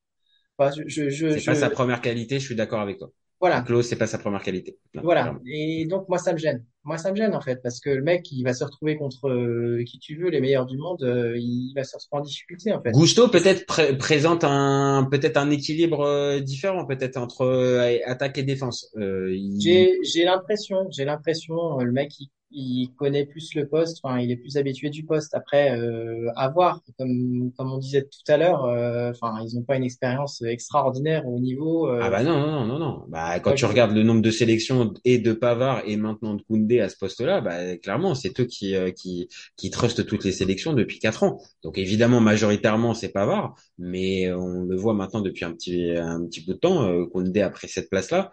Enfin, 0.58 0.72
je, 0.78 0.84
je, 0.88 1.10
je, 1.10 1.28
C'est 1.28 1.44
pas 1.46 1.56
sa 1.56 1.70
première 1.70 2.02
qualité, 2.02 2.38
je 2.40 2.46
suis 2.46 2.56
d'accord 2.56 2.82
avec 2.82 2.98
toi. 2.98 3.12
Voilà, 3.40 3.62
Klaus, 3.62 3.88
c'est 3.88 3.96
pas 3.98 4.08
sa 4.08 4.18
première 4.18 4.42
qualité. 4.42 4.78
Non, 4.96 5.02
voilà. 5.04 5.38
Et 5.46 5.86
donc 5.86 6.10
moi, 6.10 6.18
ça 6.18 6.34
me 6.34 6.38
gêne. 6.38 6.66
Moi, 6.84 6.98
ça 6.98 7.12
me 7.12 7.16
gêne 7.18 7.36
en 7.36 7.42
fait 7.42 7.62
parce 7.62 7.80
que 7.80 7.90
le 7.90 8.02
mec, 8.02 8.32
il 8.32 8.44
va 8.44 8.54
se 8.54 8.64
retrouver 8.64 8.96
contre 8.98 9.28
euh, 9.30 9.84
qui 9.86 10.00
tu 10.00 10.16
veux, 10.18 10.30
les 10.30 10.40
meilleurs 10.42 10.66
du 10.66 10.78
monde, 10.78 11.04
euh, 11.04 11.36
il 11.38 11.74
va 11.76 11.84
se 11.84 11.96
retrouver 11.98 12.22
en 12.22 12.24
difficulté 12.24 12.74
en 12.74 12.82
fait. 12.82 12.92
Gusto 12.92 13.28
peut-être 13.28 13.66
pré- 13.66 13.98
présente 13.98 14.44
un 14.44 15.08
peut-être 15.12 15.38
un 15.38 15.50
équilibre 15.52 16.02
euh, 16.02 16.40
différent 16.40 16.86
peut-être 16.86 17.18
entre 17.18 17.42
euh, 17.42 17.98
attaque 18.06 18.38
et 18.38 18.44
défense. 18.44 18.90
Euh, 18.98 19.36
il- 19.36 19.60
J'ai, 19.62 19.98
j'ai 20.04 20.24
l'impression, 20.24 20.88
j'ai 20.90 21.06
l'impression, 21.06 21.80
euh, 21.80 21.84
le 21.84 21.92
mec, 21.92 22.12
il, 22.20 22.30
il 22.52 22.94
connaît 22.98 23.26
plus 23.26 23.54
le 23.56 23.68
poste, 23.68 24.00
enfin, 24.04 24.20
il 24.20 24.32
est 24.32 24.38
plus 24.38 24.58
habitué 24.58 24.90
du 24.90 25.06
poste. 25.06 25.34
Après, 25.36 25.78
euh, 25.80 26.30
à 26.36 26.50
voir, 26.50 26.82
comme, 26.98 27.52
comme 27.58 27.72
on 27.72 27.78
disait 27.78 28.04
tout 28.04 28.32
à 28.32 28.38
l'heure, 28.38 28.66
euh, 28.66 29.12
enfin, 29.12 29.40
ils 29.46 29.56
n'ont 29.56 29.64
pas 29.64 29.76
une 29.78 29.84
expérience 29.84 30.42
extraordinaire 30.42 31.26
au 31.28 31.40
niveau. 31.40 31.88
euh, 31.90 32.00
Ah 32.00 32.12
bah 32.12 32.22
non, 32.24 32.40
non, 32.40 32.52
non, 32.52 32.66
non, 32.68 32.80
non. 32.80 33.06
Bah, 33.10 33.40
quand 33.40 33.50
Ouais, 33.52 33.56
tu 33.56 33.66
je- 33.66 33.66
regardes 33.66 33.92
le 33.92 34.04
nombre 34.04 34.22
de 34.22 34.30
sélections 34.30 34.94
et 35.04 35.18
de 35.18 35.34
Pavard 35.34 35.82
et 35.88 35.98
maintenant 35.98 36.36
de 36.36 36.44
Koundé 36.44 36.80
à 36.80 36.90
ce 36.90 36.98
poste-là, 36.98 37.42
bah, 37.42 37.76
clairement, 37.78 38.14
c'est 38.14 38.40
eux 38.40 38.46
qui, 38.46 38.76
euh, 38.76 38.92
qui, 38.92 39.30
qui 39.56 39.72
trustent 39.72 40.06
toutes 40.06 40.24
les 40.24 40.32
sélections 40.32 40.74
depuis 40.74 41.00
quatre 41.00 41.24
ans. 41.24 41.42
Donc 41.64 41.80
évidemment, 41.80 42.20
majoritairement, 42.20 42.94
c'est 42.94 43.10
Pavard, 43.10 43.56
mais 43.80 44.32
on 44.32 44.64
le 44.66 44.76
voit 44.76 44.94
maintenant 44.94 45.22
depuis 45.22 45.44
un 45.46 45.54
petit, 45.54 45.90
un 45.96 46.24
petit 46.28 46.42
bout 46.46 46.54
de 46.54 46.60
temps, 46.60 46.84
euh, 46.84 47.06
Koundé 47.08 47.42
a 47.42 47.50
pris 47.50 47.68
cette 47.68 47.90
place-là. 47.90 48.30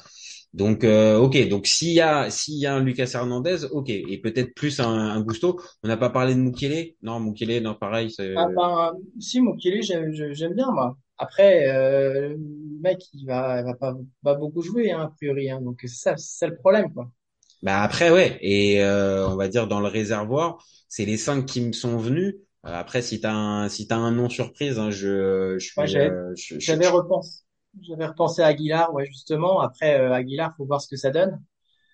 Donc, 0.54 0.84
euh, 0.84 1.18
ok. 1.18 1.48
Donc, 1.48 1.66
s'il 1.66 1.92
y 1.92 2.00
a, 2.00 2.30
s'il 2.30 2.56
y 2.58 2.66
a 2.66 2.74
un 2.76 2.80
Lucas 2.84 3.10
Hernandez, 3.14 3.64
ok, 3.72 3.90
et 3.90 4.18
peut-être 4.22 4.54
plus 4.54 4.80
un, 4.80 4.88
un 4.88 5.20
Gusto. 5.22 5.60
On 5.84 5.88
n'a 5.88 5.98
pas 5.98 6.10
parlé 6.10 6.34
de 6.34 6.40
Mukele. 6.40 6.94
Non, 7.02 7.20
Mukele, 7.20 7.60
non, 7.62 7.74
pareil. 7.76 8.10
C'est... 8.12 8.36
Ah, 8.36 8.46
ben, 8.54 8.92
si, 9.20 9.40
Mukele, 9.40 9.82
j'aime, 9.82 10.12
j'aime 10.32 10.54
bien, 10.54 10.70
moi. 10.72 10.96
Après, 11.18 11.68
euh, 11.68 12.30
le 12.30 12.36
mec, 12.80 12.98
il 13.12 13.26
va, 13.26 13.60
il 13.60 13.64
va 13.64 13.74
pas, 13.74 13.94
pas 14.22 14.34
beaucoup 14.34 14.60
jouer, 14.62 14.90
hein, 14.90 15.02
a 15.02 15.08
priori, 15.10 15.50
hein, 15.50 15.60
donc 15.60 15.78
c'est 15.82 15.88
ça, 15.88 16.16
c'est 16.16 16.38
ça 16.38 16.46
le 16.48 16.56
problème, 16.56 16.92
quoi. 16.92 17.10
Bah 17.62 17.82
après 17.82 18.10
ouais 18.10 18.38
et 18.42 18.82
euh, 18.82 19.26
on 19.28 19.36
va 19.36 19.48
dire 19.48 19.66
dans 19.66 19.80
le 19.80 19.86
réservoir 19.88 20.62
c'est 20.88 21.04
les 21.06 21.16
cinq 21.16 21.46
qui 21.46 21.60
me 21.62 21.72
sont 21.72 21.96
venus. 21.96 22.34
Euh, 22.66 22.70
après 22.74 23.00
si 23.02 23.20
t'as 23.20 23.32
un 23.32 23.68
si 23.68 23.86
t'as 23.88 23.96
un 23.96 24.10
nom 24.12 24.28
surprise 24.28 24.78
hein, 24.78 24.90
je 24.90 25.56
je 25.58 25.66
suis 25.66 25.74
Moi, 25.76 25.86
j'avais, 25.86 26.10
euh, 26.10 26.32
je, 26.36 26.58
je- 26.58 26.74
j'avais 26.74 26.88
repensé, 26.88 27.43
j'avais 27.82 28.06
repensé 28.06 28.42
à 28.42 28.46
Aguilar, 28.46 28.92
ouais, 28.94 29.06
justement. 29.06 29.60
Après, 29.60 29.98
euh, 30.00 30.12
Aguilar, 30.14 30.54
faut 30.56 30.64
voir 30.66 30.80
ce 30.80 30.88
que 30.88 30.96
ça 30.96 31.10
donne. 31.10 31.40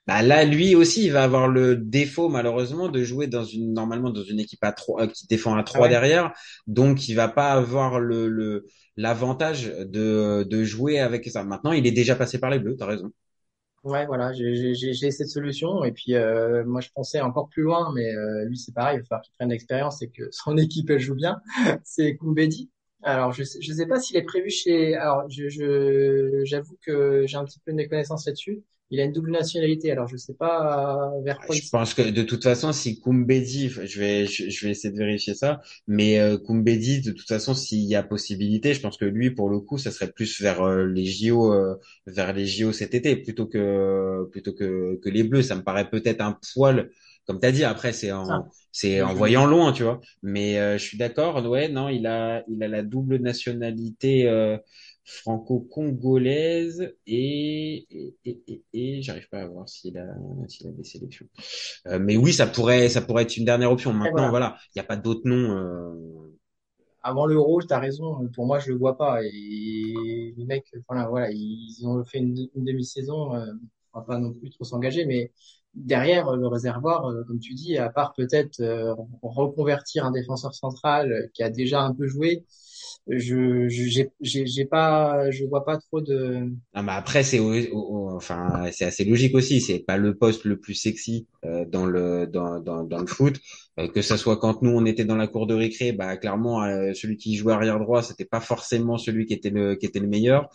bah 0.07 0.23
là 0.23 0.45
lui 0.45 0.75
aussi 0.75 1.05
il 1.07 1.13
va 1.13 1.23
avoir 1.25 1.47
le 1.49 1.77
défaut 1.77 2.29
malheureusement 2.29 2.89
de 2.89 3.03
jouer 3.05 3.27
dans 3.27 3.45
une 3.45 3.73
normalement 3.75 4.11
dans 4.11 4.23
une 4.25 4.41
équipe 4.41 4.65
à 4.65 4.73
trois 4.73 5.03
euh, 5.03 5.07
qui 5.07 5.27
défend 5.27 5.57
à 5.57 5.63
trois 5.63 5.89
ouais. 5.89 5.89
derrière 5.89 6.33
donc 6.67 7.09
il 7.09 7.15
va 7.15 7.29
pas 7.29 7.53
avoir 7.53 8.01
le 8.01 8.29
le 8.29 8.67
l'avantage 8.97 9.67
de 9.67 10.45
de 10.49 10.65
jouer 10.65 10.99
avec 11.01 11.27
ça. 11.29 11.45
Maintenant 11.45 11.73
il 11.73 11.87
est 11.87 11.93
déjà 11.93 12.17
passé 12.17 12.39
par 12.39 12.51
les 12.51 12.59
Bleus 12.59 12.77
t'as 12.79 12.87
raison. 12.87 13.13
Ouais, 13.83 14.05
voilà, 14.07 14.33
j'ai 14.35 14.55
j'ai- 14.57 14.75
j'ai- 14.75 14.93
j'ai 14.93 15.11
cette 15.11 15.29
solution. 15.31 15.85
Et 15.85 15.93
puis, 15.93 16.15
euh, 16.15 16.65
moi, 16.67 16.83
je 16.83 16.91
pensais 16.95 17.21
encore 17.23 17.49
plus 17.49 17.63
loin, 17.63 17.91
mais 17.95 18.15
euh, 18.15 18.45
lui, 18.45 18.59
c'est 18.59 18.75
pareil, 18.75 18.97
il 18.99 19.01
va 19.01 19.07
falloir 19.07 19.23
qu'il 19.23 19.33
prenne 19.39 19.49
l'expérience 19.51 20.03
et 20.03 20.11
que 20.11 20.25
son 20.33 20.57
équipe, 20.59 20.91
elle 20.91 20.99
joue 21.01 21.15
bien. 21.15 21.41
C'est 21.83 22.17
Koumbedi. 22.17 22.71
Alors, 23.03 23.33
je 23.33 23.43
sais, 23.45 23.61
je 23.61 23.73
sais 23.73 23.87
pas 23.87 23.99
s'il 24.01 24.17
est 24.17 24.23
prévu 24.23 24.51
chez... 24.51 24.95
Alors, 24.95 25.29
je, 25.31 25.49
je, 25.49 26.43
j'avoue 26.45 26.77
que 26.83 27.25
j'ai 27.27 27.37
un 27.37 27.45
petit 27.45 27.59
peu 27.61 27.73
de 27.73 27.77
méconnaissance 27.77 28.27
là-dessus. 28.27 28.63
Il 28.91 29.01
a 29.01 29.05
une 29.05 29.13
double 29.13 29.31
nationalité, 29.31 29.93
alors 29.93 30.09
je 30.09 30.17
sais 30.17 30.35
pas 30.35 31.15
euh, 31.17 31.23
vers 31.23 31.41
quoi 31.43 31.57
il 31.57 31.63
Je 31.63 31.69
pense 31.71 31.95
que 31.95 32.03
de 32.03 32.23
toute 32.23 32.43
façon, 32.43 32.73
si 32.73 33.01
Koumbedi, 33.01 33.69
je 33.69 33.99
vais, 34.01 34.27
je, 34.27 34.49
je 34.51 34.65
vais 34.67 34.73
essayer 34.73 34.93
de 34.93 34.99
vérifier 34.99 35.35
ça, 35.35 35.61
mais 35.87 36.19
euh, 36.19 36.39
Koumbedi, 36.39 37.01
de 37.01 37.13
toute 37.13 37.27
façon, 37.29 37.55
s'il 37.55 37.81
y 37.85 37.95
a 37.97 38.03
possibilité, 38.03 38.75
je 38.75 38.81
pense 38.81 38.97
que 38.97 39.05
lui, 39.05 39.31
pour 39.31 39.49
le 39.49 39.61
coup, 39.61 39.79
ça 39.79 39.91
serait 39.91 40.11
plus 40.13 40.41
vers 40.41 40.63
euh, 40.63 40.87
les 40.87 41.05
JO, 41.07 41.53
euh, 41.53 41.77
vers 42.07 42.33
les 42.33 42.47
JO 42.47 42.73
cet 42.73 42.95
été, 42.95 43.17
plutôt 43.17 43.47
que, 43.47 44.29
plutôt 44.33 44.53
que, 44.53 44.99
que 45.03 45.09
les 45.09 45.23
Bleus. 45.25 45.43
Ça 45.43 45.57
me 45.57 45.63
paraît 45.63 45.91
peut-être 45.91 46.21
un 46.21 46.39
poil, 46.55 46.91
comme 47.31 47.41
t'as 47.41 47.53
dit. 47.53 47.65
Après, 47.65 47.93
c'est 47.93 48.13
en, 48.13 48.49
c'est 48.73 49.03
en 49.03 49.15
voyant 49.15 49.47
loin, 49.47 49.73
tu 49.73 49.83
vois. 49.85 50.01
Mais 50.23 50.59
euh, 50.59 50.79
je 50.79 50.85
suis 50.85 50.99
d'accord. 50.99 51.45
Ouais, 51.49 51.69
non, 51.69 51.89
il 51.89 52.07
a, 52.07 52.43
il 52.49 52.63
a 52.63 52.69
la 52.69 52.83
double 52.83 53.17
nationalité. 53.19 54.29
euh, 54.29 54.59
franco-congolaise 55.03 56.95
et 57.07 57.87
et, 57.91 58.15
et, 58.25 58.43
et, 58.47 58.63
et 58.73 59.03
j'arrive 59.03 59.29
pas 59.29 59.41
à 59.41 59.47
voir 59.49 59.69
s'il 59.69 59.99
a 59.99 60.07
s'il 60.47 60.69
a 60.69 60.71
des 60.71 60.85
sélections. 60.85 61.27
Euh, 61.89 61.99
mais 61.99 62.17
oui, 62.17 62.33
ça 62.33 62.47
pourrait 62.47 62.89
ça 62.89 63.01
pourrait 63.01 63.25
être 63.25 63.37
une 63.37 63.45
dernière 63.45 63.73
option. 63.73 63.93
Maintenant, 63.93 64.29
voilà. 64.29 64.31
voilà, 64.31 64.57
il 64.69 64.79
n'y 64.79 64.81
a 64.81 64.85
pas 64.85 64.97
d'autres 64.97 65.27
noms. 65.27 66.31
Avant 67.03 67.27
l'Euro, 67.27 67.63
t'as 67.63 67.79
raison, 67.79 68.29
pour 68.35 68.47
moi, 68.47 68.59
je 68.59 68.71
le 68.71 68.77
vois 68.79 68.97
pas. 68.97 69.23
Et 69.25 70.35
les 70.37 70.45
mecs, 70.45 70.67
voilà, 70.89 71.09
voilà, 71.09 71.31
ils 71.33 71.83
ont 71.87 72.05
fait 72.05 72.19
une, 72.19 72.37
une 72.55 72.65
demi-saison, 72.65 73.35
euh, 73.35 73.47
on 73.95 74.01
va 74.01 74.05
pas 74.07 74.19
non 74.19 74.33
plus 74.35 74.51
trop 74.51 74.65
s'engager, 74.65 75.07
mais 75.07 75.33
derrière 75.75 76.29
euh, 76.29 76.37
le 76.37 76.47
réservoir, 76.49 77.07
euh, 77.11 77.25
comme 77.25 77.39
tu 77.41 77.55
dis, 77.55 77.77
à 77.79 77.89
part 77.91 78.13
peut-être 78.15 78.61
euh, 78.61 78.95
reconvertir 79.23 80.05
un 80.05 80.11
défenseur 80.13 80.55
central 80.55 81.31
qui 81.35 81.43
a 81.43 81.51
déjà 81.51 81.83
un 81.83 81.95
peu 81.95 82.07
joué, 82.07 82.45
je 83.09 83.69
j'ai 83.69 84.11
j'ai 84.21 84.65
pas, 84.65 85.31
je 85.31 85.45
vois 85.45 85.65
pas 85.65 85.79
trop 85.79 86.01
de. 86.01 86.51
Ah, 86.75 86.83
mais 86.83 86.93
après, 86.93 87.23
c'est 87.23 87.41
enfin 87.41 88.69
c'est 88.73 88.85
assez 88.85 89.05
logique 89.05 89.35
aussi. 89.35 89.61
C'est 89.61 89.81
pas 89.81 89.97
le 89.97 90.17
poste 90.17 90.45
le 90.45 90.59
plus 90.59 90.75
sexy 90.75 91.27
euh, 91.45 91.65
dans 91.65 91.87
le 91.87 92.27
dans, 92.27 92.61
dans, 92.61 92.85
dans 92.85 93.01
le 93.01 93.07
foot. 93.07 93.39
Euh, 93.79 93.89
que 93.89 94.03
ça 94.03 94.17
soit 94.17 94.37
quand 94.39 94.63
nous 94.63 94.71
on 94.71 94.85
était 94.85 95.05
dans 95.05 95.17
la 95.17 95.27
cour 95.27 95.47
de 95.47 95.55
récré, 95.55 95.93
bah 95.93 96.17
clairement 96.17 96.63
euh, 96.65 96.93
celui 96.95 97.17
qui 97.17 97.37
jouait 97.37 97.53
arrière 97.53 97.79
droit, 97.79 98.03
c'était 98.03 98.25
pas 98.25 98.41
forcément 98.41 98.99
celui 98.99 99.27
qui 99.27 99.35
était 99.35 99.51
le 99.51 99.75
qui 99.75 99.87
était 99.87 100.01
le 100.01 100.09
meilleur. 100.09 100.49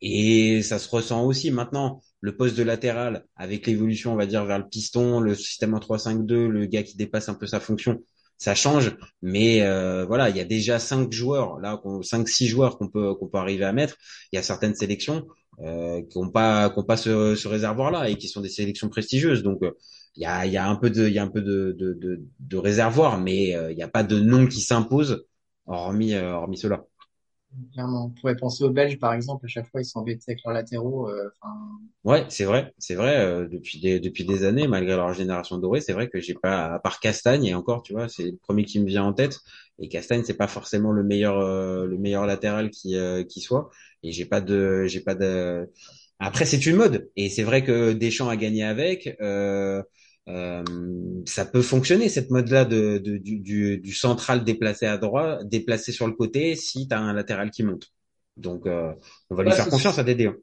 Et 0.00 0.62
ça 0.62 0.78
se 0.78 0.88
ressent 0.88 1.24
aussi 1.24 1.50
maintenant. 1.50 2.00
Le 2.20 2.36
poste 2.36 2.56
de 2.56 2.64
latéral, 2.64 3.24
avec 3.36 3.66
l'évolution, 3.68 4.12
on 4.12 4.16
va 4.16 4.26
dire, 4.26 4.44
vers 4.44 4.58
le 4.58 4.68
piston, 4.68 5.20
le 5.20 5.36
système 5.36 5.74
en 5.74 5.78
3-5-2, 5.78 6.48
le 6.48 6.66
gars 6.66 6.82
qui 6.82 6.96
dépasse 6.96 7.28
un 7.28 7.34
peu 7.34 7.46
sa 7.46 7.60
fonction, 7.60 8.02
ça 8.38 8.54
change. 8.54 8.96
Mais 9.22 9.62
euh, 9.62 10.04
voilà, 10.06 10.30
il 10.30 10.36
y 10.36 10.40
a 10.40 10.44
déjà 10.44 10.78
cinq 10.78 11.12
joueurs, 11.12 11.58
là, 11.60 11.80
cinq, 12.02 12.28
six 12.28 12.46
joueurs 12.48 12.78
qu'on 12.78 12.88
peut 12.88 13.14
qu'on 13.14 13.28
peut 13.28 13.38
arriver 13.38 13.64
à 13.64 13.72
mettre. 13.72 13.96
Il 14.32 14.36
y 14.36 14.38
a 14.38 14.42
certaines 14.42 14.74
sélections 14.74 15.26
euh, 15.60 16.02
qui 16.02 16.18
n'ont 16.18 16.30
pas 16.30 16.70
qui 16.70 16.82
pas 16.84 16.96
ce, 16.96 17.34
ce 17.34 17.48
réservoir-là 17.48 18.08
et 18.08 18.16
qui 18.16 18.28
sont 18.28 18.40
des 18.40 18.48
sélections 18.48 18.88
prestigieuses. 18.88 19.42
Donc 19.42 19.62
euh, 19.62 19.72
il 20.14 20.22
y 20.22 20.26
a 20.26 20.46
y 20.46 20.56
a 20.56 20.68
un 20.68 20.76
peu 20.76 20.88
de 20.90 21.08
il 21.08 21.12
y 21.12 21.18
a 21.18 21.24
un 21.24 21.28
peu 21.28 21.42
de 21.42 21.74
de, 21.76 22.22
de, 22.38 22.56
réservoir, 22.56 23.18
mais 23.20 23.56
euh, 23.56 23.72
il 23.72 23.76
n'y 23.76 23.82
a 23.82 23.88
pas 23.88 24.04
de 24.04 24.20
nom 24.20 24.46
qui 24.46 24.60
s'impose 24.60 25.26
hormis 25.66 26.14
hormis 26.14 26.56
cela. 26.58 26.84
On 27.76 28.10
pourrait 28.10 28.36
penser 28.36 28.64
aux 28.64 28.70
Belges, 28.70 28.98
par 28.98 29.12
exemple, 29.14 29.46
à 29.46 29.48
chaque 29.48 29.66
fois 29.68 29.80
ils 29.80 29.84
s'embêtaient 29.84 30.32
avec 30.32 30.42
leurs 30.44 30.54
latéraux. 30.54 31.08
euh, 31.08 31.30
Ouais, 32.04 32.24
c'est 32.30 32.44
vrai, 32.44 32.72
c'est 32.78 32.94
vrai. 32.94 33.16
euh, 33.18 33.48
depuis 33.48 33.80
des 33.80 33.98
depuis 34.00 34.24
des 34.24 34.44
années, 34.44 34.68
malgré 34.68 34.96
leur 34.96 35.12
génération 35.12 35.58
dorée, 35.58 35.80
c'est 35.80 35.92
vrai 35.92 36.08
que 36.08 36.20
j'ai 36.20 36.34
pas, 36.34 36.74
à 36.74 36.78
part 36.78 37.00
Castagne 37.00 37.44
et 37.44 37.54
encore, 37.54 37.82
tu 37.82 37.92
vois, 37.92 38.08
c'est 38.08 38.24
le 38.30 38.36
premier 38.36 38.64
qui 38.64 38.80
me 38.80 38.86
vient 38.86 39.04
en 39.04 39.12
tête. 39.12 39.40
Et 39.80 39.88
Castagne, 39.88 40.22
c'est 40.24 40.36
pas 40.36 40.46
forcément 40.46 40.92
le 40.92 41.02
meilleur 41.02 41.38
euh, 41.40 41.86
le 41.86 41.98
meilleur 41.98 42.24
latéral 42.26 42.70
qui 42.70 42.94
qui 43.28 43.40
soit. 43.40 43.68
Et 44.02 44.12
j'ai 44.12 44.24
pas 44.26 44.40
de 44.40 44.84
j'ai 44.86 45.00
pas 45.00 45.14
de. 45.16 45.68
Après, 46.20 46.44
c'est 46.46 46.64
une 46.66 46.76
mode. 46.76 47.10
Et 47.16 47.28
c'est 47.30 47.42
vrai 47.42 47.64
que 47.64 47.92
Deschamps 47.92 48.28
a 48.28 48.36
gagné 48.36 48.62
avec. 48.64 49.16
Euh, 50.28 50.62
ça 51.26 51.44
peut 51.46 51.62
fonctionner 51.62 52.08
cette 52.08 52.30
mode-là 52.30 52.64
de, 52.64 52.98
de 52.98 53.16
du, 53.16 53.38
du 53.40 53.78
du 53.78 53.92
central 53.94 54.44
déplacé 54.44 54.86
à 54.86 54.98
droite, 54.98 55.48
déplacé 55.48 55.92
sur 55.92 56.06
le 56.06 56.12
côté, 56.12 56.54
si 56.54 56.86
t'as 56.88 56.98
un 56.98 57.12
latéral 57.12 57.50
qui 57.50 57.62
monte. 57.62 57.86
Donc, 58.36 58.66
euh, 58.66 58.92
on 59.30 59.34
va 59.34 59.42
lui 59.44 59.52
faire 59.52 59.68
confiance 59.68 59.98
à 59.98 60.04
Dédé. 60.04 60.26
hein. 60.26 60.36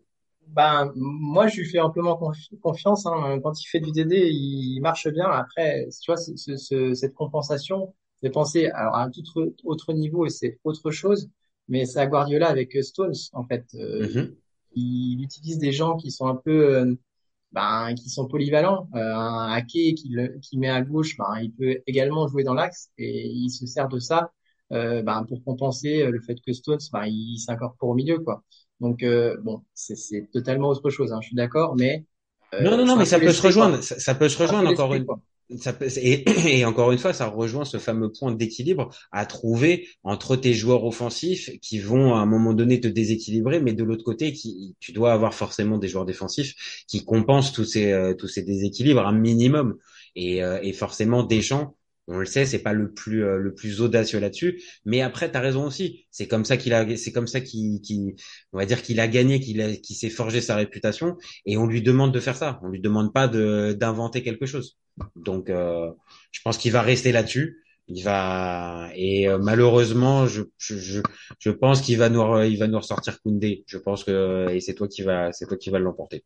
Ben, 0.47 0.91
moi, 0.95 1.47
je 1.47 1.57
lui 1.61 1.65
fais 1.69 1.79
amplement 1.79 2.13
confi- 2.19 2.57
confiance. 2.59 3.05
Hein. 3.05 3.39
Quand 3.43 3.59
il 3.61 3.65
fait 3.67 3.79
du 3.79 3.91
DD, 3.91 4.29
il 4.31 4.79
marche 4.81 5.07
bien. 5.07 5.25
Après, 5.29 5.87
tu 6.01 6.11
vois, 6.11 6.17
ce, 6.17 6.35
ce- 6.35 6.57
ce- 6.57 6.93
cette 6.93 7.13
compensation, 7.13 7.93
penser 8.33 8.67
alors, 8.67 8.95
à 8.95 9.03
un 9.03 9.11
tout 9.11 9.23
autre, 9.63 9.93
niveau 9.93 10.25
et 10.25 10.29
c'est 10.29 10.59
autre 10.63 10.91
chose. 10.91 11.29
Mais 11.67 11.85
c'est 11.85 11.99
à 11.99 12.07
Guardiola 12.07 12.47
avec 12.49 12.75
Stones, 12.83 13.13
en 13.33 13.43
fait. 13.45 13.65
Euh, 13.75 14.07
Mhm. 14.07 14.35
il 14.75 15.21
utilise 15.23 15.57
des 15.57 15.71
gens 15.71 15.95
qui 15.97 16.11
sont 16.11 16.27
un 16.27 16.35
peu, 16.35 16.75
euh, 16.75 16.95
ben, 17.55 17.95
qui 17.95 18.09
sont 18.11 18.27
polyvalents. 18.27 18.89
Euh, 18.95 19.15
un 19.15 19.51
hacké 19.53 19.95
qui, 19.95 20.09
le- 20.09 20.39
qui 20.41 20.59
met 20.59 20.69
à 20.69 20.81
gauche, 20.83 21.17
ben, 21.17 21.39
il 21.41 21.53
peut 21.53 21.79
également 21.87 22.27
jouer 22.27 22.43
dans 22.45 22.55
l'axe 22.55 22.91
et 22.99 23.27
il 23.29 23.49
se 23.51 23.65
sert 23.67 23.89
de 23.89 23.99
ça 23.99 24.31
euh, 24.73 25.03
ben, 25.03 25.25
pour 25.25 25.43
compenser 25.43 26.03
euh, 26.03 26.11
le 26.11 26.21
fait 26.21 26.35
que 26.45 26.53
Stones, 26.53 26.79
ben, 26.93 27.05
il 27.07 27.39
s'incorpore 27.39 27.89
au 27.89 27.95
milieu, 27.95 28.19
quoi. 28.19 28.43
Donc 28.81 29.03
euh, 29.03 29.37
bon, 29.43 29.63
c'est 29.73 30.29
totalement 30.31 30.69
autre 30.69 30.89
chose, 30.91 31.13
hein, 31.13 31.19
je 31.21 31.27
suis 31.29 31.35
d'accord, 31.37 31.75
mais 31.77 32.05
Non, 32.59 32.71
euh, 32.71 32.77
non, 32.77 32.85
non, 32.85 32.95
c'est 32.95 32.99
mais 32.99 33.05
un 33.05 33.09
ça 33.13 33.19
peu 33.19 33.25
peut 33.25 33.33
se 33.33 33.41
rejoindre. 33.41 33.81
Ça, 33.83 33.99
ça 33.99 34.15
peut 34.15 34.29
se 34.29 34.37
rejoindre 34.41 34.69
encore 34.69 34.93
une. 34.93 35.05
quoi. 35.05 35.19
Et, 35.49 36.65
encore 36.65 36.91
une 36.91 36.97
fois, 36.97 37.13
ça 37.13 37.27
rejoint 37.27 37.65
ce 37.65 37.77
fameux 37.77 38.11
point 38.11 38.33
d'équilibre 38.33 38.89
à 39.11 39.25
trouver 39.25 39.87
entre 40.03 40.35
tes 40.35 40.53
joueurs 40.53 40.83
offensifs 40.85 41.51
qui 41.61 41.79
vont 41.79 42.15
à 42.15 42.17
un 42.17 42.25
moment 42.25 42.53
donné 42.53 42.79
te 42.79 42.87
déséquilibrer, 42.87 43.61
mais 43.61 43.73
de 43.73 43.83
l'autre 43.83 44.03
côté, 44.03 44.33
tu 44.79 44.91
dois 44.91 45.13
avoir 45.13 45.33
forcément 45.33 45.77
des 45.77 45.87
joueurs 45.87 46.05
défensifs 46.05 46.85
qui 46.87 47.05
compensent 47.05 47.51
tous 47.53 47.65
ces 47.65 47.91
euh, 47.91 48.15
déséquilibres 48.37 49.05
un 49.05 49.13
minimum. 49.13 49.77
Et, 50.15 50.43
euh, 50.43 50.59
et 50.61 50.73
forcément, 50.73 51.23
Deschamps, 51.23 51.75
on 52.07 52.19
le 52.19 52.25
sait, 52.25 52.45
c'est 52.45 52.59
pas 52.59 52.73
le 52.73 52.93
plus 52.93 53.23
euh, 53.23 53.37
le 53.37 53.53
plus 53.53 53.81
audacieux 53.81 54.19
là-dessus, 54.19 54.61
mais 54.85 55.01
après 55.01 55.31
tu 55.31 55.37
as 55.37 55.41
raison 55.41 55.65
aussi. 55.65 56.05
C'est 56.11 56.27
comme 56.27 56.45
ça 56.45 56.57
qu'il 56.57 56.73
a 56.73 56.95
c'est 56.97 57.11
comme 57.11 57.27
ça 57.27 57.41
qu'il 57.41 57.81
va 58.53 58.65
dire 58.65 58.81
qu'il 58.83 58.99
a 58.99 59.07
gagné, 59.07 59.39
qu'il 59.39 59.95
s'est 59.95 60.09
forgé 60.09 60.41
sa 60.41 60.55
réputation 60.55 61.17
et 61.45 61.57
on 61.57 61.65
lui 61.65 61.81
demande 61.81 62.13
de 62.13 62.19
faire 62.19 62.35
ça. 62.35 62.59
On 62.63 62.69
lui 62.69 62.79
demande 62.79 63.13
pas 63.13 63.27
de 63.27 63.73
d'inventer 63.79 64.21
quelque 64.23 64.45
chose. 64.45 64.77
Donc 65.15 65.49
euh, 65.49 65.91
je 66.31 66.41
pense 66.43 66.57
qu'il 66.57 66.71
va 66.71 66.81
rester 66.81 67.11
là-dessus. 67.11 67.61
Il 67.87 68.03
va 68.03 68.89
et 68.95 69.27
euh, 69.27 69.37
malheureusement 69.39 70.27
je, 70.27 70.43
je 70.57 71.01
je 71.39 71.49
pense 71.51 71.81
qu'il 71.81 71.97
va 71.97 72.09
nous 72.09 72.41
il 72.43 72.57
va 72.57 72.67
nous 72.67 72.79
ressortir 72.79 73.19
Koundé. 73.21 73.63
Je 73.67 73.77
pense 73.77 74.03
que 74.03 74.47
et 74.51 74.59
c'est 74.61 74.75
toi 74.75 74.87
qui 74.87 75.01
va 75.01 75.31
c'est 75.31 75.47
toi 75.47 75.57
qui 75.57 75.69
va 75.71 75.79
l'emporter. 75.79 76.23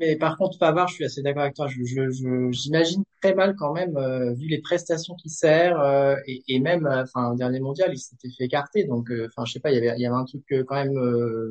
Mais 0.00 0.16
par 0.16 0.36
contre, 0.36 0.58
Pavard, 0.58 0.88
je 0.88 0.94
suis 0.94 1.04
assez 1.04 1.22
d'accord 1.22 1.42
avec 1.42 1.54
toi. 1.54 1.68
Je, 1.68 1.84
je, 1.84 2.50
j'imagine 2.50 3.04
très 3.22 3.32
mal 3.32 3.54
quand 3.56 3.72
même, 3.72 3.96
euh, 3.96 4.34
vu 4.34 4.48
les 4.48 4.60
prestations 4.60 5.14
qu'il 5.14 5.30
sert, 5.30 5.80
euh, 5.80 6.16
et, 6.26 6.42
et, 6.48 6.58
même, 6.58 6.86
euh, 6.86 7.04
enfin, 7.04 7.30
au 7.30 7.36
dernier 7.36 7.60
mondial, 7.60 7.90
il 7.92 7.98
s'était 7.98 8.28
fait 8.36 8.44
écarter. 8.44 8.84
Donc, 8.84 9.10
enfin, 9.28 9.44
je 9.46 9.52
sais 9.52 9.60
pas, 9.60 9.70
il 9.70 9.76
y 9.76 9.78
avait, 9.78 9.96
il 9.96 10.02
y 10.02 10.06
avait 10.06 10.16
un 10.16 10.24
truc 10.24 10.42
quand 10.66 10.74
même. 10.74 10.94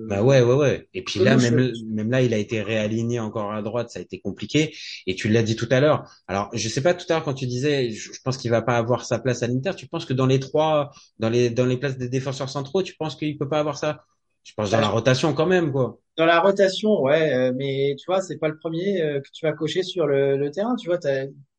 bah 0.09 0.21
ouais, 0.21 0.41
ouais, 0.41 0.55
ouais. 0.55 0.89
Et 0.93 1.03
puis 1.03 1.21
là, 1.21 1.37
même, 1.37 1.71
même 1.87 2.11
là, 2.11 2.21
il 2.21 2.33
a 2.33 2.37
été 2.37 2.61
réaligné 2.61 3.19
encore 3.19 3.53
à 3.53 3.61
droite. 3.61 3.89
Ça 3.89 3.99
a 3.99 4.01
été 4.01 4.19
compliqué. 4.19 4.75
Et 5.07 5.15
tu 5.15 5.29
l'as 5.29 5.43
dit 5.43 5.55
tout 5.55 5.69
à 5.71 5.79
l'heure. 5.79 6.03
Alors, 6.27 6.49
je 6.53 6.67
sais 6.67 6.81
pas 6.81 6.93
tout 6.93 7.05
à 7.09 7.13
l'heure 7.13 7.23
quand 7.23 7.33
tu 7.33 7.47
disais, 7.47 7.91
je, 7.91 8.11
je 8.11 8.19
pense 8.23 8.37
qu'il 8.37 8.51
va 8.51 8.61
pas 8.61 8.77
avoir 8.77 9.05
sa 9.05 9.19
place 9.19 9.41
à 9.41 9.47
l'Inter. 9.47 9.71
Tu 9.77 9.87
penses 9.87 10.05
que 10.05 10.13
dans 10.13 10.25
les 10.25 10.41
trois, 10.41 10.91
dans 11.17 11.29
les, 11.29 11.49
dans 11.49 11.65
les 11.65 11.77
places 11.77 11.97
des 11.97 12.09
défenseurs 12.09 12.49
centraux, 12.49 12.83
tu 12.83 12.95
penses 12.95 13.15
qu'il 13.15 13.37
peut 13.37 13.47
pas 13.49 13.59
avoir 13.59 13.77
ça? 13.77 14.03
Je 14.43 14.51
pense 14.53 14.71
dans 14.71 14.81
la 14.81 14.89
rotation 14.89 15.33
quand 15.33 15.45
même, 15.45 15.71
quoi. 15.71 15.99
Dans 16.15 16.25
la 16.25 16.39
rotation, 16.41 17.01
ouais, 17.01 17.33
euh, 17.33 17.53
mais 17.55 17.95
tu 17.97 18.05
vois, 18.05 18.21
c'est 18.21 18.37
pas 18.37 18.47
le 18.47 18.57
premier 18.57 19.01
euh, 19.01 19.19
que 19.21 19.29
tu 19.33 19.45
vas 19.45 19.53
cocher 19.53 19.81
sur 19.83 20.05
le, 20.07 20.37
le 20.37 20.51
terrain. 20.51 20.75
Tu 20.75 20.87
vois, 20.87 20.99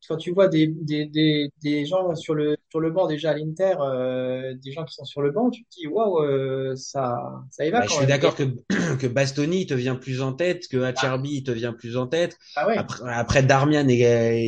quand 0.07 0.17
tu 0.17 0.31
vois 0.31 0.47
des, 0.47 0.67
des, 0.67 1.05
des, 1.05 1.49
des, 1.61 1.85
gens 1.85 2.15
sur 2.15 2.33
le 2.33 2.57
sur 2.69 2.79
le 2.79 2.91
banc 2.91 3.07
déjà 3.07 3.31
à 3.31 3.33
l'Inter, 3.33 3.75
euh, 3.79 4.53
des 4.63 4.71
gens 4.71 4.83
qui 4.85 4.93
sont 4.93 5.05
sur 5.05 5.21
le 5.21 5.31
banc, 5.31 5.49
tu 5.49 5.63
te 5.63 5.69
dis 5.77 5.87
waouh, 5.87 6.23
euh, 6.23 6.75
ça 6.75 7.17
ça 7.51 7.65
y 7.65 7.71
va. 7.71 7.79
Bah, 7.79 7.85
je 7.87 7.93
suis 7.93 8.05
d'accord 8.05 8.35
que 8.35 8.43
que 8.99 9.07
Bastoni 9.07 9.65
te 9.65 9.73
vient 9.73 9.95
plus 9.95 10.21
en 10.21 10.33
tête, 10.33 10.67
que 10.67 10.77
Acerbi 10.77 11.43
te 11.43 11.51
vient 11.51 11.73
plus 11.73 11.97
en 11.97 12.07
tête. 12.07 12.37
Ah 12.55 12.67
ouais. 12.67 12.77
Après, 12.77 13.03
après 13.11 13.43
Darmian 13.43 13.87
est, 13.87 13.99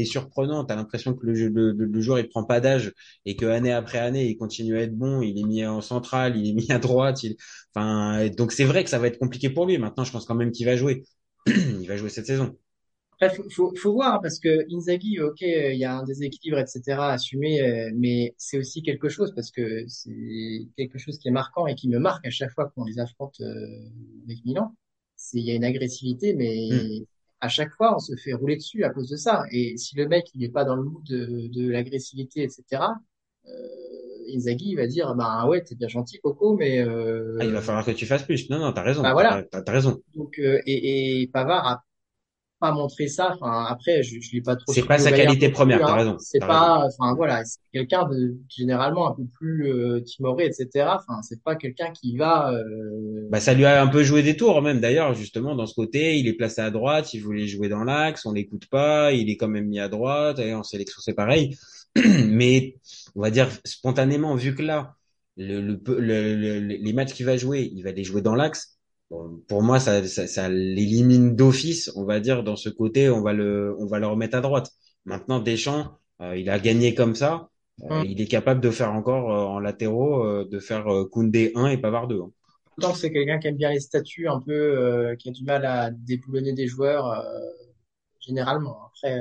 est 0.02 0.06
surprenant. 0.06 0.66
T'as 0.66 0.76
l'impression 0.76 1.14
que 1.14 1.26
le, 1.26 1.34
le, 1.48 1.72
le, 1.72 2.02
joueur 2.02 2.20
il 2.20 2.30
prend 2.30 2.44
pas 2.44 2.60
d'âge 2.60 2.94
et 3.26 3.36
que 3.36 3.46
année 3.46 3.72
après 3.72 4.00
année 4.00 4.28
il 4.28 4.38
continue 4.38 4.78
à 4.78 4.82
être 4.82 4.96
bon. 4.96 5.22
Il 5.22 5.40
est 5.40 5.44
mis 5.44 5.66
en 5.66 5.82
centrale, 5.82 6.38
il 6.38 6.50
est 6.50 6.54
mis 6.54 6.72
à 6.72 6.80
droite. 6.80 7.24
Il... 7.24 7.36
Enfin, 7.74 8.28
donc 8.30 8.52
c'est 8.52 8.66
vrai 8.66 8.84
que 8.84 8.90
ça 8.90 9.00
va 9.00 9.08
être 9.08 9.20
compliqué 9.20 9.50
pour 9.50 9.66
lui. 9.66 9.78
Maintenant, 9.78 10.04
je 10.04 10.12
pense 10.12 10.26
quand 10.26 10.36
même 10.36 10.52
qu'il 10.52 10.66
va 10.66 10.76
jouer. 10.76 11.04
il 11.46 11.88
va 11.88 11.98
jouer 11.98 12.10
cette 12.10 12.28
saison. 12.28 12.58
Bref, 13.20 13.42
faut, 13.50 13.74
faut 13.76 13.94
voir 13.94 14.16
hein, 14.16 14.20
parce 14.22 14.40
que 14.40 14.66
Inzaghi, 14.72 15.20
ok, 15.20 15.42
il 15.42 15.78
y 15.78 15.86
a 15.86 15.98
un 15.98 16.04
déséquilibre, 16.04 16.60
etc. 16.60 16.82
assumé, 17.00 17.62
euh, 17.62 17.92
mais 17.96 18.36
c'est 18.38 18.60
aussi 18.60 18.84
quelque 18.84 19.10
chose 19.10 19.34
parce 19.34 19.50
que 19.50 19.86
c'est 19.88 20.68
quelque 20.78 21.00
chose 21.00 21.18
qui 21.18 21.28
est 21.28 21.32
marquant 21.32 21.66
et 21.66 21.74
qui 21.74 21.90
me 21.90 21.98
marque 21.98 22.28
à 22.28 22.30
chaque 22.30 22.52
fois 22.52 22.72
qu'on 22.76 22.84
les 22.86 23.00
affronte 23.00 23.42
euh, 23.42 23.56
avec 24.26 24.46
Milan. 24.46 24.76
C'est 25.16 25.40
il 25.40 25.46
y 25.46 25.52
a 25.52 25.56
une 25.56 25.64
agressivité, 25.64 26.36
mais 26.36 26.70
hmm. 26.72 27.06
à 27.42 27.48
chaque 27.50 27.74
fois 27.74 27.96
on 27.96 28.00
se 28.00 28.16
fait 28.16 28.34
rouler 28.34 28.56
dessus 28.56 28.84
à 28.84 28.92
cause 28.92 29.10
de 29.10 29.16
ça. 29.16 29.44
Et 29.52 29.78
si 29.78 29.96
le 29.96 30.08
mec 30.08 30.28
il 30.36 30.42
n'est 30.42 30.50
pas 30.50 30.64
dans 30.64 30.76
le 30.76 30.84
mood 30.84 31.04
de, 31.04 31.48
de 31.48 31.70
l'agressivité, 31.72 32.44
etc. 32.44 32.84
Euh, 33.48 33.52
Inzaghi 34.36 34.72
il 34.72 34.76
va 34.76 34.88
dire 34.88 35.16
bah 35.16 35.48
ouais 35.48 35.64
t'es 35.64 35.74
bien 35.76 35.88
gentil 35.88 36.20
Coco 36.20 36.58
mais 36.58 36.80
euh... 36.80 37.38
ah, 37.40 37.46
il 37.46 37.52
va 37.52 37.62
falloir 37.62 37.86
que 37.86 37.92
tu 37.92 38.06
fasses 38.06 38.24
plus 38.24 38.50
non 38.50 38.60
non 38.60 38.74
t'as 38.74 38.82
raison 38.82 39.02
bah, 39.02 39.14
voilà 39.14 39.42
t'as 39.44 39.64
as 39.66 39.72
raison 39.72 40.02
donc 40.16 40.38
euh, 40.40 40.60
et, 40.66 41.22
et 41.22 41.28
Pavard 41.28 41.66
a 41.66 41.84
pas 42.60 42.72
montré 42.72 43.08
ça. 43.08 43.34
Enfin, 43.34 43.66
après, 43.70 44.04
je, 44.04 44.20
je 44.20 44.32
l'ai 44.34 44.42
pas 44.42 44.56
trop. 44.56 44.74
C'est 44.74 44.86
pas 44.86 44.98
sa 44.98 45.12
qualité 45.12 45.50
première, 45.50 45.80
t'as 45.80 45.92
hein. 45.92 45.96
raison. 45.96 46.16
C'est 46.20 46.40
pas, 46.40 46.86
enfin 46.86 47.14
voilà, 47.16 47.44
c'est 47.46 47.60
quelqu'un 47.72 48.08
de 48.08 48.38
généralement 48.50 49.12
un 49.12 49.16
peu 49.16 49.24
plus 49.40 49.72
euh, 49.72 50.02
timoré, 50.02 50.46
etc. 50.46 50.88
Enfin, 50.96 51.22
c'est 51.22 51.42
pas 51.44 51.56
quelqu'un 51.56 51.92
qui 51.92 52.18
va. 52.18 52.52
Euh... 52.54 53.28
Bah, 53.30 53.40
ça 53.40 53.54
lui 53.54 53.66
a 53.66 53.82
un 53.82 53.88
peu 53.88 54.04
joué 54.04 54.24
des 54.24 54.36
tours 54.36 54.62
même 54.62 54.80
d'ailleurs, 54.80 55.14
justement 55.14 55.56
dans 55.56 55.66
ce 55.66 55.76
côté. 55.76 56.18
Il 56.18 56.28
est 56.28 56.34
placé 56.34 56.62
à 56.62 56.72
droite, 56.72 57.14
il 57.14 57.20
voulait 57.20 57.48
jouer 57.48 57.70
dans 57.70 57.84
l'axe, 57.84 58.26
on 58.26 58.34
l'écoute 58.34 58.68
pas, 58.68 59.12
il 59.14 59.30
est 59.30 59.38
quand 59.38 59.50
même 59.50 59.68
mis 59.68 59.80
à 59.80 59.90
droite. 59.90 60.40
Et 60.40 60.54
en 60.54 60.64
sélection, 60.64 61.00
c'est 61.02 61.14
pareil. 61.14 61.56
Mais 61.96 62.76
on 63.16 63.22
va 63.22 63.32
dire 63.32 63.50
spontanément, 63.66 64.36
vu 64.36 64.56
que 64.56 64.64
là, 64.64 64.96
le, 65.36 65.62
le, 65.62 66.36
le, 66.36 66.60
les 66.60 66.94
matchs 66.94 67.14
qu'il 67.14 67.26
va 67.26 67.38
jouer, 67.38 67.72
il 67.74 67.84
va 67.84 67.92
les 67.92 68.04
jouer 68.04 68.22
dans 68.22 68.36
l'axe 68.36 68.77
Bon, 69.10 69.42
pour 69.48 69.64
moi, 69.64 69.80
ça, 69.80 70.06
ça, 70.06 70.28
ça 70.28 70.50
l'élimine 70.50 71.36
d'office, 71.36 71.92
on 71.96 72.04
va 72.04 72.20
dire, 72.20 72.44
dans 72.44 72.58
ce 72.58 72.70
côté, 72.70 73.10
on 73.10 73.22
va 73.22 73.34
le, 73.34 73.76
on 73.80 73.86
va 73.86 74.00
le 74.00 74.08
remettre 74.08 74.38
à 74.38 74.42
droite. 74.42 74.72
Maintenant, 75.06 75.40
Deschamps, 75.40 75.98
euh, 76.22 76.36
il 76.36 76.50
a 76.50 76.60
gagné 76.60 76.94
comme 76.94 77.16
ça. 77.16 77.50
Euh, 77.84 78.02
hum. 78.02 78.06
Il 78.06 78.20
est 78.20 78.28
capable 78.28 78.60
de 78.60 78.70
faire 78.70 78.92
encore 78.92 79.32
euh, 79.32 79.46
en 79.46 79.60
latéraux, 79.60 80.44
de 80.44 80.60
faire 80.60 80.88
Koundé 81.12 81.54
1 81.56 81.68
et 81.68 81.78
Pavard 81.78 82.08
2. 82.08 82.20
Hein. 82.20 82.32
Tant 82.82 82.92
que 82.92 83.00
c'est 83.00 83.12
quelqu'un 83.12 83.40
qui 83.40 83.48
aime 83.48 83.56
bien 83.56 83.72
les 83.72 83.80
statuts, 83.80 84.28
un 84.28 84.40
peu, 84.40 85.16
qui 85.18 85.30
a 85.30 85.32
du 85.32 85.44
mal 85.44 85.66
à 85.66 85.90
déboulonner 85.90 86.54
des 86.54 86.68
joueurs, 86.68 87.26
généralement. 88.20 88.78
Après. 88.88 89.20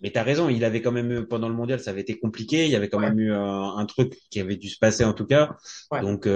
Mais 0.00 0.10
t'as 0.10 0.22
raison, 0.22 0.48
il 0.48 0.64
avait 0.64 0.80
quand 0.80 0.92
même 0.92 1.10
eu, 1.10 1.26
pendant 1.26 1.48
le 1.48 1.54
mondial, 1.54 1.80
ça 1.80 1.90
avait 1.90 2.00
été 2.00 2.18
compliqué. 2.18 2.64
Il 2.64 2.70
y 2.70 2.76
avait 2.76 2.88
quand 2.88 3.00
même 3.00 3.18
eu 3.18 3.30
un, 3.30 3.84
truc 3.86 4.16
qui 4.30 4.40
avait 4.40 4.56
dû 4.56 4.70
se 4.70 4.78
passer 4.78 5.04
en 5.04 5.12
tout 5.12 5.26
cas. 5.26 5.56
Donc, 6.00 6.26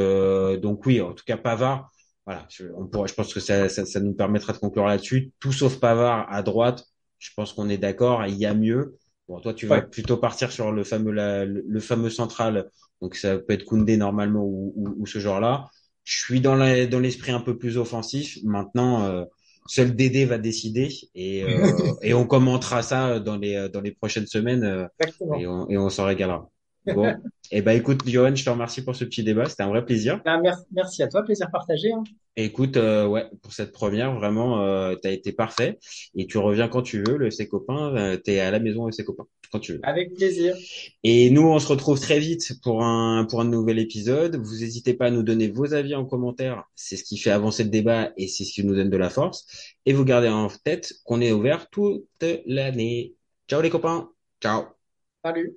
donc 0.61 0.85
oui, 0.85 1.01
en 1.01 1.15
tout 1.15 1.25
cas 1.25 1.39
Pavard 1.39 1.91
voilà, 2.29 2.47
je, 2.51 2.65
on 2.77 2.87
pourrait, 2.87 3.09
je 3.09 3.15
pense 3.15 3.33
que 3.33 3.41
ça, 3.41 3.71
ça, 3.71 3.87
ça 3.87 4.01
nous 4.01 4.13
permettra 4.13 4.53
de 4.53 4.59
conclure 4.59 4.85
là-dessus. 4.85 5.33
Tout 5.41 5.51
sauf 5.51 5.81
Pavard 5.81 6.27
à 6.29 6.43
droite, 6.43 6.85
je 7.19 7.31
pense 7.35 7.55
qu'on 7.55 7.71
est 7.71 7.79
d'accord. 7.79 8.27
Il 8.27 8.35
y 8.35 8.45
a 8.45 8.53
mieux. 8.53 8.99
Bon, 9.29 9.41
toi, 9.41 9.55
tu 9.55 9.67
vas 9.67 9.81
plutôt 9.81 10.19
partir 10.19 10.53
sur 10.53 10.71
le 10.71 10.85
fameux, 10.85 11.11
le, 11.13 11.81
fameux 11.81 12.11
central. 12.11 12.69
Donc, 13.01 13.15
ça 13.15 13.39
peut 13.39 13.55
être 13.55 13.65
Koundé 13.65 13.97
normalement 13.97 14.45
ou, 14.45 14.75
ou, 14.77 15.07
ce 15.07 15.19
genre-là. 15.21 15.71
Je 16.05 16.19
suis 16.19 16.43
dans 16.43 16.55
l'esprit 16.55 17.33
un 17.33 17.41
peu 17.41 17.57
plus 17.57 17.79
offensif. 17.79 18.37
Maintenant, 18.45 19.07
euh, 19.07 19.25
seul 19.67 19.97
Dédé 19.97 20.27
va 20.27 20.37
décider 20.37 20.91
et, 21.15 21.45
euh, 21.45 21.73
et 22.03 22.13
on 22.13 22.27
commentera 22.27 22.83
ça 22.83 23.21
dans 23.21 23.39
les, 23.39 23.71
dans 23.71 23.81
les 23.81 23.93
prochaines 23.93 24.27
semaines 24.27 24.65
euh, 24.65 24.87
et 25.39 25.47
on, 25.47 25.67
et 25.71 25.79
on 25.79 25.89
s'en 25.89 26.05
régalera. 26.05 26.51
Bon, 26.95 27.09
et 27.51 27.59
eh 27.59 27.63
ben 27.63 27.73
écoute, 27.73 28.01
Johan, 28.07 28.35
je 28.35 28.45
te 28.45 28.51
remercie 28.51 28.85
pour 28.85 28.95
ce 28.95 29.05
petit 29.05 29.23
débat, 29.23 29.47
c'était 29.47 29.63
un 29.63 29.69
vrai 29.69 29.85
plaisir. 29.85 30.21
Ah, 30.27 30.41
merci 30.71 31.03
à 31.03 31.09
toi, 31.09 31.23
plaisir 31.23 31.51
partagé. 31.51 31.93
Hein. 31.93 32.05
Écoute, 32.37 32.77
euh, 32.77 33.07
ouais, 33.07 33.25
pour 33.43 33.53
cette 33.53 33.73
première, 33.73 34.15
vraiment, 34.15 34.63
euh, 34.63 34.95
tu 35.03 35.09
as 35.09 35.11
été 35.11 35.33
parfait 35.33 35.79
et 36.15 36.27
tu 36.27 36.39
reviens 36.39 36.69
quand 36.69 36.83
tu 36.83 37.03
veux. 37.03 37.17
Le 37.17 37.31
ses 37.31 37.49
copains, 37.49 37.97
euh, 37.97 38.17
tu 38.23 38.31
es 38.31 38.39
à 38.39 38.53
la 38.53 38.61
maison 38.61 38.85
avec 38.85 38.95
ses 38.95 39.05
copains 39.05 39.27
quand 39.51 39.59
tu 39.59 39.73
veux. 39.73 39.81
Avec 39.83 40.15
plaisir. 40.15 40.55
Et 41.03 41.31
nous, 41.31 41.43
on 41.43 41.59
se 41.59 41.67
retrouve 41.67 41.99
très 41.99 42.21
vite 42.21 42.61
pour 42.63 42.85
un 42.85 43.25
pour 43.25 43.41
un 43.41 43.45
nouvel 43.45 43.81
épisode. 43.81 44.37
Vous 44.37 44.59
n'hésitez 44.61 44.95
pas 44.95 45.07
à 45.07 45.11
nous 45.11 45.25
donner 45.25 45.49
vos 45.49 45.75
avis 45.75 45.97
en 45.97 46.05
commentaire. 46.05 46.63
C'est 46.77 46.97
ce 46.97 47.03
qui 47.03 47.19
fait 47.19 47.31
avancer 47.33 47.65
le 47.65 47.71
débat 47.71 48.13
et 48.17 48.29
c'est 48.29 48.45
ce 48.45 48.53
qui 48.53 48.65
nous 48.65 48.77
donne 48.77 48.91
de 48.91 48.97
la 48.97 49.11
force. 49.11 49.75
Et 49.85 49.93
vous 49.93 50.05
gardez 50.05 50.29
en 50.29 50.49
tête 50.49 50.93
qu'on 51.05 51.21
est 51.21 51.33
ouvert 51.33 51.69
toute 51.71 52.05
l'année. 52.47 53.15
Ciao 53.49 53.63
les 53.63 53.71
copains. 53.71 54.11
Ciao. 54.41 54.65
Salut. 55.25 55.57